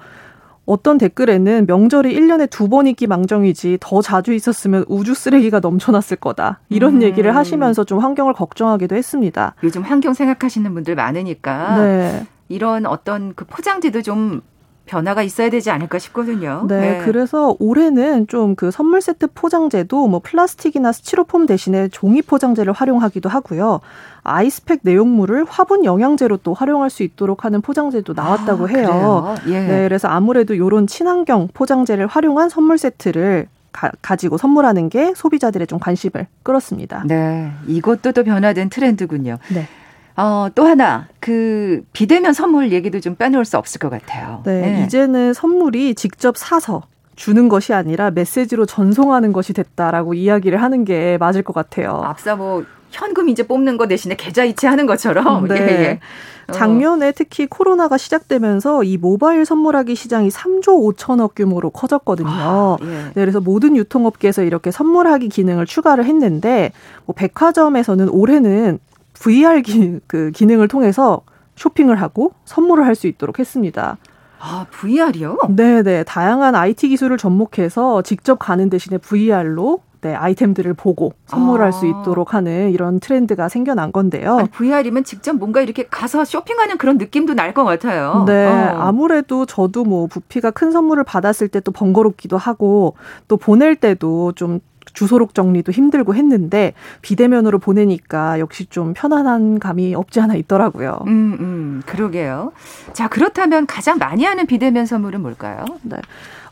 어떤 0.64 0.96
댓글에는 0.96 1.66
명절이 1.68 2.18
1년에 2.18 2.48
두 2.48 2.68
번 2.70 2.86
있기 2.86 3.06
망정이지 3.06 3.76
더 3.82 4.00
자주 4.00 4.32
있었으면 4.32 4.86
우주 4.88 5.12
쓰레기가 5.12 5.60
넘쳐났을 5.60 6.16
거다. 6.16 6.60
이런 6.70 6.94
음. 6.96 7.02
얘기를 7.02 7.36
하시면서 7.36 7.84
좀 7.84 7.98
환경을 7.98 8.32
걱정하기도 8.32 8.96
했습니다. 8.96 9.54
요즘 9.62 9.82
환경 9.82 10.14
생각하시는 10.14 10.72
분들 10.72 10.94
많으니까 10.94 11.76
네. 11.76 12.26
이런 12.48 12.86
어떤 12.86 13.34
그 13.34 13.44
포장지도 13.44 14.00
좀 14.00 14.40
변화가 14.86 15.22
있어야 15.22 15.50
되지 15.50 15.70
않을까 15.70 15.98
싶거든요. 15.98 16.64
네, 16.68 16.80
네. 16.80 17.02
그래서 17.04 17.54
올해는 17.58 18.26
좀 18.26 18.56
그 18.56 18.70
선물 18.70 19.00
세트 19.00 19.28
포장재도 19.34 20.08
뭐 20.08 20.20
플라스틱이나 20.20 20.90
스티로폼 20.92 21.46
대신에 21.46 21.88
종이 21.88 22.22
포장재를 22.22 22.72
활용하기도 22.72 23.28
하고요. 23.28 23.80
아이스팩 24.22 24.80
내용물을 24.82 25.44
화분 25.48 25.84
영양제로 25.84 26.38
또 26.38 26.54
활용할 26.54 26.90
수 26.90 27.02
있도록 27.02 27.44
하는 27.44 27.60
포장재도 27.60 28.14
나왔다고 28.14 28.64
아, 28.64 28.68
해요. 28.68 29.34
예. 29.46 29.60
네, 29.60 29.82
그래서 29.84 30.08
아무래도 30.08 30.54
이런 30.54 30.86
친환경 30.86 31.48
포장재를 31.52 32.06
활용한 32.06 32.48
선물 32.48 32.78
세트를 32.78 33.46
가, 33.72 34.16
지고 34.16 34.38
선물하는 34.38 34.88
게 34.88 35.12
소비자들의 35.14 35.66
좀 35.66 35.78
관심을 35.78 36.26
끌었습니다. 36.42 37.04
네, 37.06 37.52
이것도 37.66 38.12
또 38.12 38.24
변화된 38.24 38.70
트렌드군요. 38.70 39.36
네. 39.52 39.68
어, 40.16 40.48
또 40.54 40.64
하나, 40.66 41.08
그, 41.20 41.82
비대면 41.92 42.32
선물 42.32 42.72
얘기도 42.72 43.00
좀 43.00 43.16
빼놓을 43.16 43.44
수 43.44 43.58
없을 43.58 43.78
것 43.78 43.90
같아요. 43.90 44.42
네, 44.44 44.60
네. 44.60 44.84
이제는 44.84 45.34
선물이 45.34 45.94
직접 45.94 46.36
사서 46.36 46.82
주는 47.16 47.48
것이 47.48 47.72
아니라 47.74 48.10
메시지로 48.10 48.66
전송하는 48.66 49.32
것이 49.32 49.52
됐다라고 49.52 50.14
이야기를 50.14 50.62
하는 50.62 50.84
게 50.84 51.16
맞을 51.18 51.42
것 51.42 51.54
같아요. 51.54 52.02
앞서 52.04 52.36
뭐 52.36 52.64
현금 52.90 53.28
이제 53.28 53.42
뽑는 53.42 53.76
거 53.76 53.88
대신에 53.88 54.16
계좌 54.16 54.44
이체하는 54.44 54.86
것처럼. 54.86 55.48
네. 55.48 55.54
예, 55.54 55.60
예. 55.60 56.00
어. 56.48 56.52
작년에 56.52 57.12
특히 57.12 57.46
코로나가 57.46 57.98
시작되면서 57.98 58.84
이 58.84 58.96
모바일 58.96 59.44
선물하기 59.44 59.94
시장이 59.96 60.28
3조 60.28 60.96
5천억 60.96 61.34
규모로 61.34 61.70
커졌거든요. 61.70 62.28
아, 62.30 62.76
예. 62.82 62.86
네, 62.86 63.12
그래서 63.14 63.40
모든 63.40 63.76
유통업계에서 63.76 64.44
이렇게 64.44 64.70
선물하기 64.70 65.28
기능을 65.28 65.66
추가를 65.66 66.04
했는데 66.04 66.72
뭐 67.04 67.14
백화점에서는 67.14 68.08
올해는 68.08 68.78
VR 69.20 69.62
기, 69.62 70.00
그 70.06 70.30
기능을 70.30 70.68
통해서 70.68 71.22
쇼핑을 71.56 72.00
하고 72.00 72.32
선물을 72.44 72.84
할 72.84 72.94
수 72.94 73.06
있도록 73.06 73.38
했습니다. 73.38 73.96
아, 74.38 74.66
VR이요? 74.70 75.38
네네. 75.48 76.04
다양한 76.04 76.54
IT 76.54 76.88
기술을 76.88 77.16
접목해서 77.18 78.02
직접 78.02 78.38
가는 78.38 78.68
대신에 78.70 78.98
VR로 78.98 79.80
네, 80.02 80.14
아이템들을 80.14 80.74
보고 80.74 81.14
선물할 81.24 81.68
아. 81.68 81.70
수 81.72 81.86
있도록 81.86 82.34
하는 82.34 82.70
이런 82.70 83.00
트렌드가 83.00 83.48
생겨난 83.48 83.90
건데요. 83.92 84.36
아니, 84.38 84.48
VR이면 84.50 85.04
직접 85.04 85.32
뭔가 85.34 85.62
이렇게 85.62 85.84
가서 85.88 86.24
쇼핑하는 86.24 86.76
그런 86.78 86.98
느낌도 86.98 87.32
날 87.34 87.54
것 87.54 87.64
같아요. 87.64 88.24
네, 88.26 88.46
어. 88.46 88.76
아무래도 88.78 89.46
저도 89.46 89.84
뭐 89.84 90.06
부피가 90.06 90.50
큰 90.50 90.70
선물을 90.70 91.02
받았을 91.04 91.48
때 91.48 91.60
또 91.60 91.72
번거롭기도 91.72 92.36
하고 92.36 92.94
또 93.28 93.36
보낼 93.38 93.74
때도 93.74 94.32
좀 94.32 94.60
주소록 94.96 95.34
정리도 95.34 95.70
힘들고 95.72 96.14
했는데 96.14 96.72
비대면으로 97.02 97.58
보내니까 97.58 98.40
역시 98.40 98.66
좀 98.66 98.94
편안한 98.94 99.58
감이 99.58 99.94
없지 99.94 100.20
않아 100.20 100.34
있더라고요. 100.34 100.98
음, 101.06 101.36
음, 101.38 101.82
그러게요. 101.86 102.52
자, 102.94 103.06
그렇다면 103.06 103.66
가장 103.66 103.98
많이 103.98 104.24
하는 104.24 104.46
비대면 104.46 104.86
선물은 104.86 105.20
뭘까요? 105.20 105.64
네. 105.82 105.98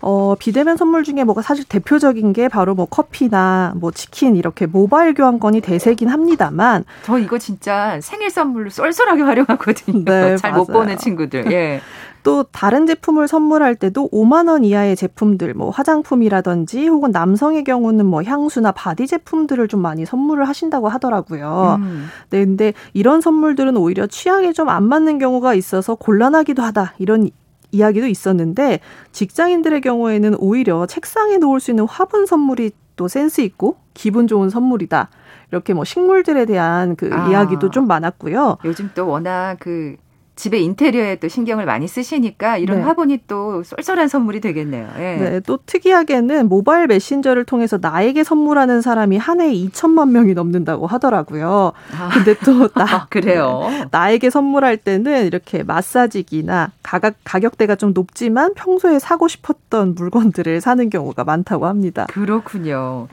어, 0.06 0.34
비대면 0.38 0.76
선물 0.76 1.02
중에 1.02 1.24
뭐가 1.24 1.40
사실 1.40 1.64
대표적인 1.64 2.34
게 2.34 2.48
바로 2.48 2.74
뭐 2.74 2.84
커피나 2.84 3.72
뭐 3.76 3.90
치킨 3.90 4.36
이렇게 4.36 4.66
모바일 4.66 5.14
교환권이 5.14 5.62
대세긴 5.62 6.10
합니다만 6.10 6.84
저 7.04 7.18
이거 7.18 7.38
진짜 7.38 7.98
생일 8.02 8.28
선물로 8.28 8.68
쏠쏠하게 8.68 9.22
활용하거든요. 9.22 10.04
네, 10.04 10.36
잘 10.36 10.51
못 10.51 10.66
보는 10.66 10.98
친구들. 10.98 11.50
예. 11.50 11.80
또 12.24 12.42
다른 12.44 12.86
제품을 12.86 13.28
선물할 13.28 13.76
때도 13.76 14.08
5만 14.10 14.48
원 14.48 14.64
이하의 14.64 14.96
제품들 14.96 15.54
뭐 15.54 15.70
화장품이라든지 15.70 16.88
혹은 16.88 17.12
남성의 17.12 17.62
경우는 17.64 18.06
뭐 18.06 18.22
향수나 18.24 18.72
바디 18.72 19.06
제품들을 19.06 19.68
좀 19.68 19.80
많이 19.80 20.04
선물을 20.04 20.48
하신다고 20.48 20.88
하더라고요. 20.88 21.76
음. 21.80 22.06
네, 22.30 22.44
근데 22.44 22.72
이런 22.94 23.20
선물들은 23.20 23.76
오히려 23.76 24.06
취향에 24.08 24.52
좀 24.52 24.64
안 24.64 24.84
맞는 24.84 25.18
경우가 25.18 25.54
있어서 25.54 25.94
곤란하기도 25.94 26.62
하다. 26.62 26.94
이런 26.98 27.28
이야기도 27.70 28.06
있었는데 28.06 28.80
직장인들의 29.12 29.82
경우에는 29.82 30.36
오히려 30.38 30.86
책상에 30.86 31.36
놓을 31.36 31.60
수 31.60 31.70
있는 31.70 31.86
화분 31.86 32.24
선물이 32.24 32.70
또 32.96 33.08
센스 33.08 33.42
있고 33.42 33.76
기분 33.92 34.26
좋은 34.26 34.48
선물이다. 34.48 35.10
이렇게 35.50 35.74
뭐 35.74 35.84
식물들에 35.84 36.46
대한 36.46 36.96
그 36.96 37.10
아, 37.12 37.28
이야기도 37.28 37.70
좀 37.70 37.86
많았고요. 37.86 38.56
요즘 38.64 38.90
또 38.94 39.06
워낙 39.06 39.56
그 39.60 39.96
집에 40.36 40.58
인테리어에 40.58 41.16
또 41.16 41.28
신경을 41.28 41.64
많이 41.64 41.86
쓰시니까 41.86 42.58
이런 42.58 42.78
네. 42.78 42.84
화분이 42.84 43.20
또 43.28 43.62
쏠쏠한 43.62 44.08
선물이 44.08 44.40
되겠네요. 44.40 44.88
예. 44.98 45.16
네, 45.16 45.40
또 45.40 45.58
특이하게는 45.64 46.48
모바일 46.48 46.88
메신저를 46.88 47.44
통해서 47.44 47.78
나에게 47.80 48.24
선물하는 48.24 48.80
사람이 48.80 49.16
한 49.16 49.40
해에 49.40 49.52
2천만 49.52 50.10
명이 50.10 50.34
넘는다고 50.34 50.86
하더라고요. 50.88 51.72
아. 51.96 52.10
근데 52.12 52.34
또 52.44 52.68
나, 52.74 53.06
그래요. 53.10 53.66
네, 53.68 53.84
나에게 53.90 54.30
선물할 54.30 54.76
때는 54.78 55.26
이렇게 55.26 55.62
마사지기나 55.62 56.72
가격 56.82 57.14
가격대가 57.22 57.76
좀 57.76 57.92
높지만 57.92 58.54
평소에 58.54 58.98
사고 58.98 59.28
싶었던 59.28 59.94
물건들을 59.94 60.60
사는 60.60 60.90
경우가 60.90 61.22
많다고 61.24 61.66
합니다. 61.66 62.06
그렇군요. 62.08 63.06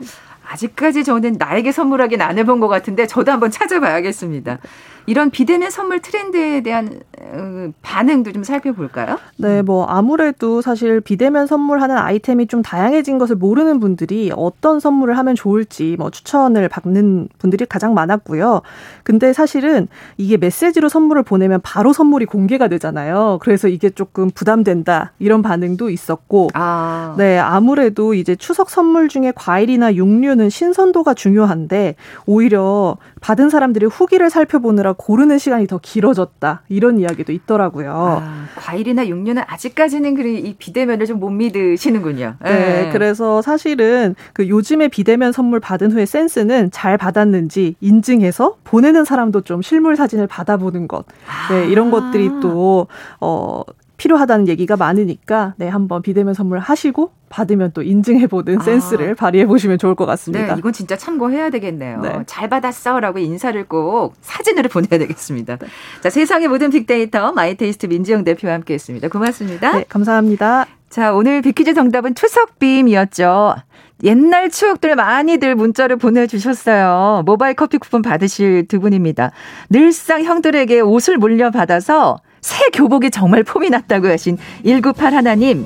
아직까지 0.52 1.04
저는 1.04 1.36
나에게 1.38 1.72
선물하긴 1.72 2.20
안 2.20 2.36
해본 2.36 2.60
것 2.60 2.68
같은데 2.68 3.06
저도 3.06 3.32
한번 3.32 3.50
찾아봐야겠습니다. 3.50 4.58
이런 5.06 5.30
비대면 5.30 5.70
선물 5.70 6.00
트렌드에 6.00 6.60
대한 6.62 7.00
어, 7.20 7.70
반응도 7.82 8.32
좀 8.32 8.44
살펴볼까요? 8.44 9.18
네, 9.36 9.62
뭐 9.62 9.86
아무래도 9.86 10.60
사실 10.60 11.00
비대면 11.00 11.46
선물하는 11.46 11.96
아이템이 11.96 12.46
좀 12.46 12.62
다양해진 12.62 13.18
것을 13.18 13.36
모르는 13.36 13.80
분들이 13.80 14.30
어떤 14.34 14.80
선물을 14.80 15.16
하면 15.18 15.34
좋을지 15.34 15.96
뭐 15.98 16.10
추천을 16.10 16.68
받는 16.68 17.28
분들이 17.38 17.64
가장 17.66 17.94
많았고요. 17.94 18.62
근데 19.02 19.32
사실은 19.32 19.88
이게 20.16 20.36
메시지로 20.36 20.88
선물을 20.88 21.22
보내면 21.22 21.60
바로 21.62 21.92
선물이 21.92 22.26
공개가 22.26 22.68
되잖아요. 22.68 23.38
그래서 23.40 23.68
이게 23.68 23.90
조금 23.90 24.30
부담된다 24.30 25.12
이런 25.18 25.42
반응도 25.42 25.90
있었고, 25.90 26.50
아. 26.54 27.14
네 27.18 27.38
아무래도 27.38 28.14
이제 28.14 28.36
추석 28.36 28.70
선물 28.70 29.08
중에 29.08 29.32
과일이나 29.34 29.94
육류는 29.94 30.50
신선도가 30.50 31.14
중요한데 31.14 31.96
오히려 32.26 32.96
받은 33.20 33.50
사람들이 33.50 33.86
후기를 33.86 34.30
살펴보느라 34.30 34.91
고르는 34.92 35.38
시간이 35.38 35.66
더 35.66 35.78
길어졌다. 35.78 36.62
이런 36.68 36.98
이야기도 36.98 37.32
있더라고요. 37.32 38.20
아, 38.22 38.44
과일이나 38.56 39.06
육류는 39.08 39.44
아직까지는 39.46 40.18
이 40.44 40.54
비대면을 40.58 41.06
좀 41.06 41.22
못 41.22 41.30
믿으시는군요. 41.30 42.34
네, 42.42 42.50
네. 42.50 42.90
그래서 42.92 43.42
사실은 43.42 44.16
그 44.32 44.48
요즘에 44.48 44.88
비대면 44.88 45.30
선물 45.30 45.60
받은 45.60 45.92
후에 45.92 46.04
센스는 46.04 46.72
잘 46.72 46.98
받았는지 46.98 47.76
인증해서 47.80 48.56
보내는 48.64 49.04
사람도 49.04 49.42
좀 49.42 49.62
실물 49.62 49.94
사진을 49.94 50.26
받아보는 50.26 50.88
것. 50.88 51.04
네, 51.48 51.68
이런 51.68 51.88
아. 51.88 51.90
것들이 51.92 52.28
또, 52.40 52.88
어, 53.20 53.62
필요하다는 53.98 54.48
얘기가 54.48 54.76
많으니까 54.76 55.54
네 55.58 55.68
한번 55.68 56.02
비대면 56.02 56.34
선물 56.34 56.58
하시고 56.58 57.12
받으면 57.32 57.72
또 57.72 57.82
인증해보는 57.82 58.60
아. 58.60 58.62
센스를 58.62 59.14
발휘해보시면 59.14 59.78
좋을 59.78 59.94
것 59.94 60.06
같습니다. 60.06 60.54
네, 60.54 60.58
이건 60.58 60.72
진짜 60.72 60.96
참고해야 60.96 61.50
되겠네요. 61.50 62.00
네. 62.00 62.18
잘 62.26 62.48
받았어 62.48 63.00
라고 63.00 63.18
인사를 63.18 63.66
꼭 63.66 64.14
사진으로 64.20 64.68
보내야 64.70 64.98
되겠습니다. 64.98 65.56
네. 65.56 65.66
자, 66.02 66.10
세상의 66.10 66.48
모든 66.48 66.70
빅데이터 66.70 67.32
마이테이스트 67.32 67.86
민지영 67.86 68.24
대표와 68.24 68.54
함께 68.54 68.74
했습니다. 68.74 69.08
고맙습니다. 69.08 69.72
네, 69.72 69.84
감사합니다. 69.88 70.66
자, 70.90 71.14
오늘 71.14 71.40
빅퀴즈 71.40 71.72
정답은 71.72 72.14
추석빔이었죠. 72.14 73.56
옛날 74.04 74.50
추억들 74.50 74.94
많이들 74.94 75.54
문자를 75.54 75.96
보내주셨어요. 75.96 77.22
모바일 77.24 77.54
커피 77.54 77.78
쿠폰 77.78 78.02
받으실 78.02 78.66
두 78.68 78.80
분입니다. 78.80 79.30
늘상 79.70 80.24
형들에게 80.24 80.80
옷을 80.80 81.16
물려받아서 81.16 82.18
새 82.40 82.68
교복이 82.74 83.10
정말 83.10 83.44
폼이 83.44 83.70
났다고 83.70 84.08
하신 84.08 84.36
198하나님. 84.64 85.64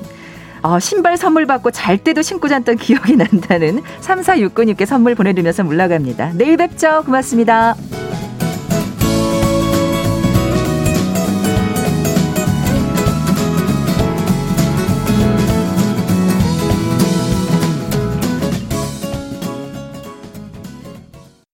어, 0.67 0.79
신발 0.79 1.15
선물 1.15 1.45
받고 1.45 1.71
잘 1.71 1.97
때도 1.97 2.21
신고 2.21 2.49
잤던 2.49 2.75
기억이 2.75 3.15
난다는 3.15 3.81
3469님께 4.01 4.85
선물 4.85 5.15
보내드리면서 5.15 5.63
물러갑니다. 5.63 6.33
내일 6.33 6.57
뵙죠. 6.57 7.03
고맙습니다. 7.05 7.73